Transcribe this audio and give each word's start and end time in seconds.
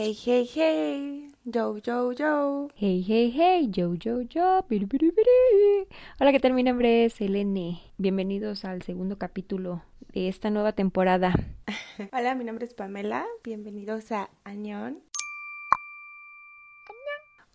Hey, 0.00 0.14
hey, 0.14 0.48
hey, 0.54 1.32
yo, 1.44 1.76
yo, 1.78 2.12
yo. 2.12 2.68
Hey, 2.76 3.02
hey, 3.02 3.32
hey, 3.34 3.68
yo, 3.68 3.94
yo, 3.94 4.20
yo. 4.22 4.64
Piri, 4.68 4.86
piri, 4.86 5.10
piri. 5.10 5.88
Hola, 6.20 6.30
¿qué 6.30 6.38
tal? 6.38 6.52
Mi 6.52 6.62
nombre 6.62 7.04
es 7.04 7.20
Elene. 7.20 7.80
Bienvenidos 7.96 8.64
al 8.64 8.82
segundo 8.82 9.18
capítulo 9.18 9.82
de 10.12 10.28
esta 10.28 10.50
nueva 10.50 10.70
temporada. 10.70 11.34
Hola, 12.12 12.36
mi 12.36 12.44
nombre 12.44 12.64
es 12.64 12.74
Pamela. 12.74 13.26
Bienvenidos 13.42 14.12
a 14.12 14.30
Añón. 14.44 15.02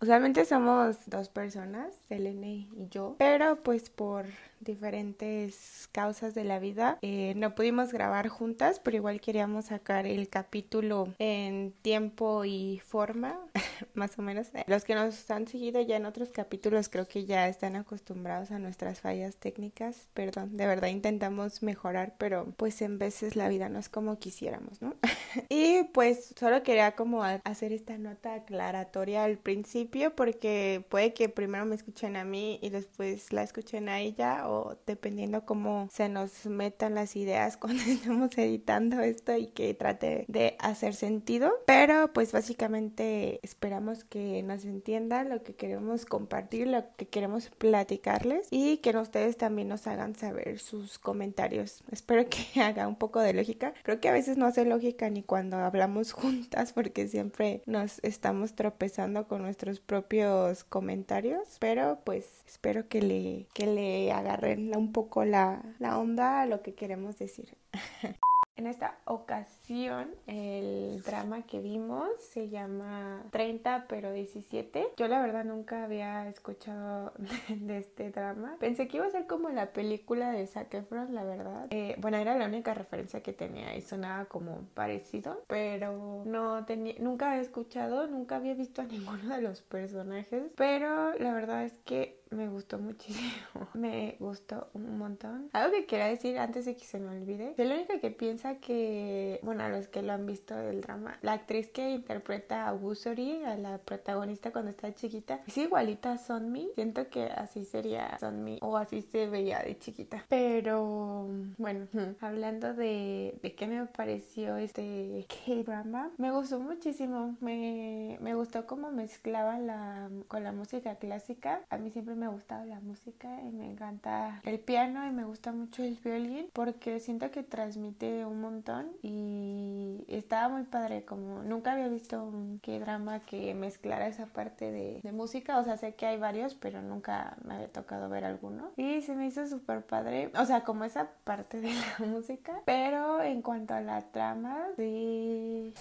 Usualmente 0.02 0.44
somos 0.44 1.10
dos 1.10 1.30
personas, 1.30 1.96
Elene 2.10 2.68
y 2.76 2.90
yo, 2.92 3.16
pero 3.20 3.64
pues 3.64 3.90
por 3.90 4.26
diferentes 4.64 5.90
causas 5.92 6.34
de 6.34 6.44
la 6.44 6.60
vida. 6.60 6.98
Eh, 7.02 7.34
no 7.36 7.56
pudimos 7.56 7.92
grabar 7.92 8.28
juntas, 8.28 8.80
pero 8.80 8.98
igual 8.98 9.22
queríamos 9.22 9.66
sacar 9.66 10.06
el 10.06 10.28
capítulo 10.30 11.14
en 11.20 11.74
tiempo 11.82 12.46
y 12.46 12.82
forma, 12.86 13.40
más 13.94 14.18
o 14.18 14.22
menos. 14.22 14.48
Los 14.68 14.86
que 14.86 14.96
nos 14.96 15.30
han 15.30 15.48
seguido 15.48 15.82
ya 15.82 15.98
en 15.98 16.06
otros 16.06 16.30
capítulos 16.30 16.90
creo 16.90 17.08
que 17.08 17.26
ya 17.26 17.48
están 17.48 17.76
acostumbrados 17.76 18.52
a 18.52 18.60
nuestras 18.60 19.02
fallas 19.02 19.38
técnicas. 19.38 20.08
Perdón, 20.14 20.58
de 20.58 20.68
verdad 20.68 20.90
intentamos 20.90 21.64
mejorar, 21.64 22.16
pero 22.18 22.54
pues 22.58 22.82
en 22.82 22.98
veces 23.00 23.36
la 23.36 23.50
vida 23.50 23.70
no 23.70 23.80
es 23.80 23.90
como 23.90 24.18
quisiéramos, 24.20 24.82
¿no? 24.82 24.96
y 25.50 25.84
pues 25.94 26.34
solo 26.38 26.64
quería 26.64 26.94
como 26.96 27.24
hacer 27.24 27.74
esta 27.74 27.98
nota 27.98 28.34
aclaratoria 28.36 29.24
al 29.24 29.38
principio 29.38 30.16
porque 30.16 30.86
puede 30.90 31.14
que 31.14 31.30
primero 31.30 31.66
me 31.66 31.76
escuchen 31.76 32.16
a 32.16 32.24
mí 32.24 32.60
y 32.62 32.70
después 32.70 33.32
la 33.32 33.44
escuchen 33.44 33.90
a 33.90 34.00
ella 34.00 34.48
dependiendo 34.86 35.46
cómo 35.46 35.90
se 35.92 36.10
nos 36.10 36.46
metan 36.46 36.96
las 36.96 37.16
ideas 37.16 37.58
cuando 37.64 37.84
estamos 37.84 38.38
editando 38.38 39.02
esto 39.02 39.36
y 39.36 39.48
que 39.48 39.74
trate 39.74 40.26
de 40.28 40.56
hacer 40.60 40.96
sentido. 40.96 41.52
Pero 41.66 42.12
pues 42.14 42.32
básicamente 42.32 43.40
esperamos 43.44 44.04
que 44.04 44.42
nos 44.44 44.66
entiendan 44.66 45.30
lo 45.30 45.44
que 45.44 45.56
queremos 45.56 46.06
compartir, 46.06 46.68
lo 46.68 46.84
que 46.96 47.08
queremos 47.08 47.50
platicarles 47.50 48.48
y 48.50 48.78
que 48.78 48.94
ustedes 49.02 49.38
también 49.38 49.68
nos 49.68 49.88
hagan 49.88 50.16
saber 50.16 50.60
sus 50.60 51.00
comentarios. 51.00 51.84
Espero 51.92 52.26
que 52.30 52.62
haga 52.62 52.88
un 52.88 52.96
poco 52.96 53.20
de 53.20 53.34
lógica. 53.34 53.74
Creo 53.84 54.00
que 54.00 54.10
a 54.10 54.14
veces 54.14 54.38
no 54.38 54.46
hace 54.46 54.66
lógica 54.66 55.10
ni 55.10 55.24
cuando 55.24 55.58
hablamos 55.58 56.12
juntas 56.14 56.74
porque 56.74 57.08
siempre 57.08 57.62
nos 57.66 58.00
estamos 58.04 58.54
tropezando 58.54 59.28
con 59.28 59.42
nuestros 59.42 59.80
propios 59.80 60.64
comentarios, 60.64 61.58
pero 61.60 62.00
pues 62.04 62.26
espero 62.48 62.88
que 62.88 63.02
le 63.02 63.48
que 63.54 63.66
le 63.66 64.12
agarre 64.12 64.43
un 64.78 64.92
poco 64.92 65.26
la, 65.26 65.64
la 65.80 65.98
onda 65.98 66.42
a 66.42 66.46
lo 66.46 66.62
que 66.62 66.74
queremos 66.74 67.18
decir. 67.18 67.58
En 68.56 68.68
esta 68.68 69.00
ocasión 69.06 70.10
el 70.28 71.02
drama 71.04 71.42
que 71.42 71.60
vimos 71.60 72.08
se 72.20 72.50
llama 72.50 73.24
30 73.32 73.86
pero 73.88 74.12
17. 74.12 74.90
Yo 74.96 75.08
la 75.08 75.22
verdad 75.22 75.44
nunca 75.44 75.84
había 75.84 76.28
escuchado 76.28 77.14
de, 77.50 77.78
este 77.80 78.12
drama. 78.12 78.58
Pensé 78.60 78.88
que 78.88 78.98
iba 78.98 79.08
a 79.08 79.12
ser 79.12 79.26
como 79.26 79.50
la 79.50 79.74
película 79.74 80.32
de 80.32 80.46
Zac 80.46 80.74
Efron, 80.74 81.16
la 81.16 81.24
verdad. 81.24 81.68
Eh, 81.72 81.96
bueno, 82.00 82.18
era 82.18 82.38
la 82.38 82.46
única 82.46 82.74
referencia 82.76 83.24
que 83.24 83.34
tenía 83.34 83.76
y 83.76 83.82
sonaba 83.82 84.26
como 84.26 84.62
parecido, 84.76 85.42
pero 85.48 86.24
no 86.26 86.64
tenía, 86.66 86.96
nunca 87.00 87.32
había 87.32 87.42
escuchado, 87.42 88.08
nunca 88.08 88.36
había 88.36 88.54
visto 88.54 88.82
a 88.82 88.86
ninguno 88.94 89.36
de 89.36 89.42
los 89.42 89.62
personajes, 89.62 90.52
pero 90.56 91.14
la 91.18 91.34
verdad 91.34 91.64
es 91.64 91.74
que 91.86 92.24
me 92.34 92.50
gustó 92.50 92.80
muchísimo. 92.80 93.34
Me 93.74 94.16
gustó 94.20 94.70
un 94.74 94.98
montón. 94.98 95.50
Algo 95.54 95.72
que 95.72 95.86
quería 95.86 96.08
decir 96.08 96.38
antes 96.38 96.66
de 96.66 96.76
que 96.76 96.86
se 96.86 97.00
me 97.00 97.10
olvide. 97.10 97.54
Soy 97.56 97.66
la 97.66 97.76
única 97.76 98.00
que 98.00 98.12
piensa 98.44 98.60
que, 98.60 99.40
bueno, 99.44 99.64
a 99.64 99.70
los 99.70 99.88
que 99.88 100.02
lo 100.02 100.14
han 100.14 100.26
visto 100.26 100.56
del 100.56 100.82
drama, 100.82 101.18
la 101.22 101.34
actriz 101.34 101.70
que 101.70 101.92
interpreta 101.92 102.68
a 102.68 102.74
Wusori, 102.74 103.44
a 103.44 103.56
la 103.56 103.78
protagonista 103.78 104.52
cuando 104.52 104.72
está 104.72 104.94
chiquita, 104.94 105.40
es 105.48 105.58
igualita 105.58 106.14
a 106.14 106.18
Sonmi. 106.18 106.72
Siento 106.76 107.10
que 107.10 107.26
así 107.26 107.66
sería 107.66 108.18
Sonmi 108.20 108.60
o 108.62 108.78
así 108.78 109.02
se 109.02 109.28
veía 109.28 109.60
de 109.60 109.78
chiquita. 109.78 110.26
Pero, 110.30 111.28
bueno, 111.58 111.88
hablando 112.22 112.74
de, 112.74 113.38
de 113.42 113.54
qué 113.54 113.68
me 113.68 113.86
pareció 113.86 114.58
este 114.58 115.26
K-drama, 115.28 116.12
me 116.18 116.32
gustó 116.32 116.60
muchísimo. 116.60 117.36
Me, 117.42 118.18
me 118.22 118.34
gustó 118.34 118.66
cómo 118.66 118.92
mezclaba 118.92 119.60
la, 119.60 120.10
con 120.28 120.44
la 120.44 120.52
música 120.52 120.96
clásica. 120.96 121.62
A 121.70 121.78
mí 121.78 121.92
siempre 121.92 122.16
me 122.16 122.24
me 122.24 122.30
gusta 122.30 122.64
la 122.64 122.80
música 122.80 123.28
y 123.42 123.52
me 123.52 123.70
encanta 123.70 124.40
el 124.46 124.58
piano 124.58 125.06
y 125.06 125.12
me 125.12 125.26
gusta 125.26 125.52
mucho 125.52 125.84
el 125.84 125.98
violín 126.02 126.48
porque 126.54 127.02
siento 127.02 127.32
que 127.32 127.44
transmite 127.44 128.26
un 128.26 128.33
montón 128.42 128.92
y 129.02 130.04
estaba 130.08 130.50
muy 130.50 130.64
padre 130.64 131.06
como 131.06 131.44
nunca 131.44 131.74
había 131.74 131.88
visto 131.88 132.24
un 132.24 132.60
que 132.60 132.80
drama 132.80 133.20
que 133.22 133.54
mezclara 133.54 134.08
esa 134.08 134.26
parte 134.28 134.72
de, 134.72 135.00
de, 135.02 135.12
música 135.12 135.60
o 135.60 135.64
sea 135.64 135.78
sé 135.78 135.96
que 135.96 136.06
hay 136.06 136.18
varios 136.18 136.56
pero 136.56 136.82
nunca 136.82 137.38
me 137.44 137.56
había 137.56 137.72
tocado 137.72 138.10
ver 138.10 138.26
alguno. 138.26 138.72
Y 138.78 139.02
se 139.02 139.16
me 139.16 139.28
hizo 139.28 139.48
súper 139.48 139.86
padre 139.86 140.32
o 140.38 140.46
sea 140.46 140.64
como 140.64 140.84
esa 140.84 141.10
parte 141.24 141.62
de 141.62 141.74
la 141.74 142.06
música 142.06 142.62
pero 142.66 143.22
en 143.22 143.42
cuanto 143.42 143.74
a 143.74 143.82
la 143.82 144.02
trama 144.02 144.68
sí 144.78 145.74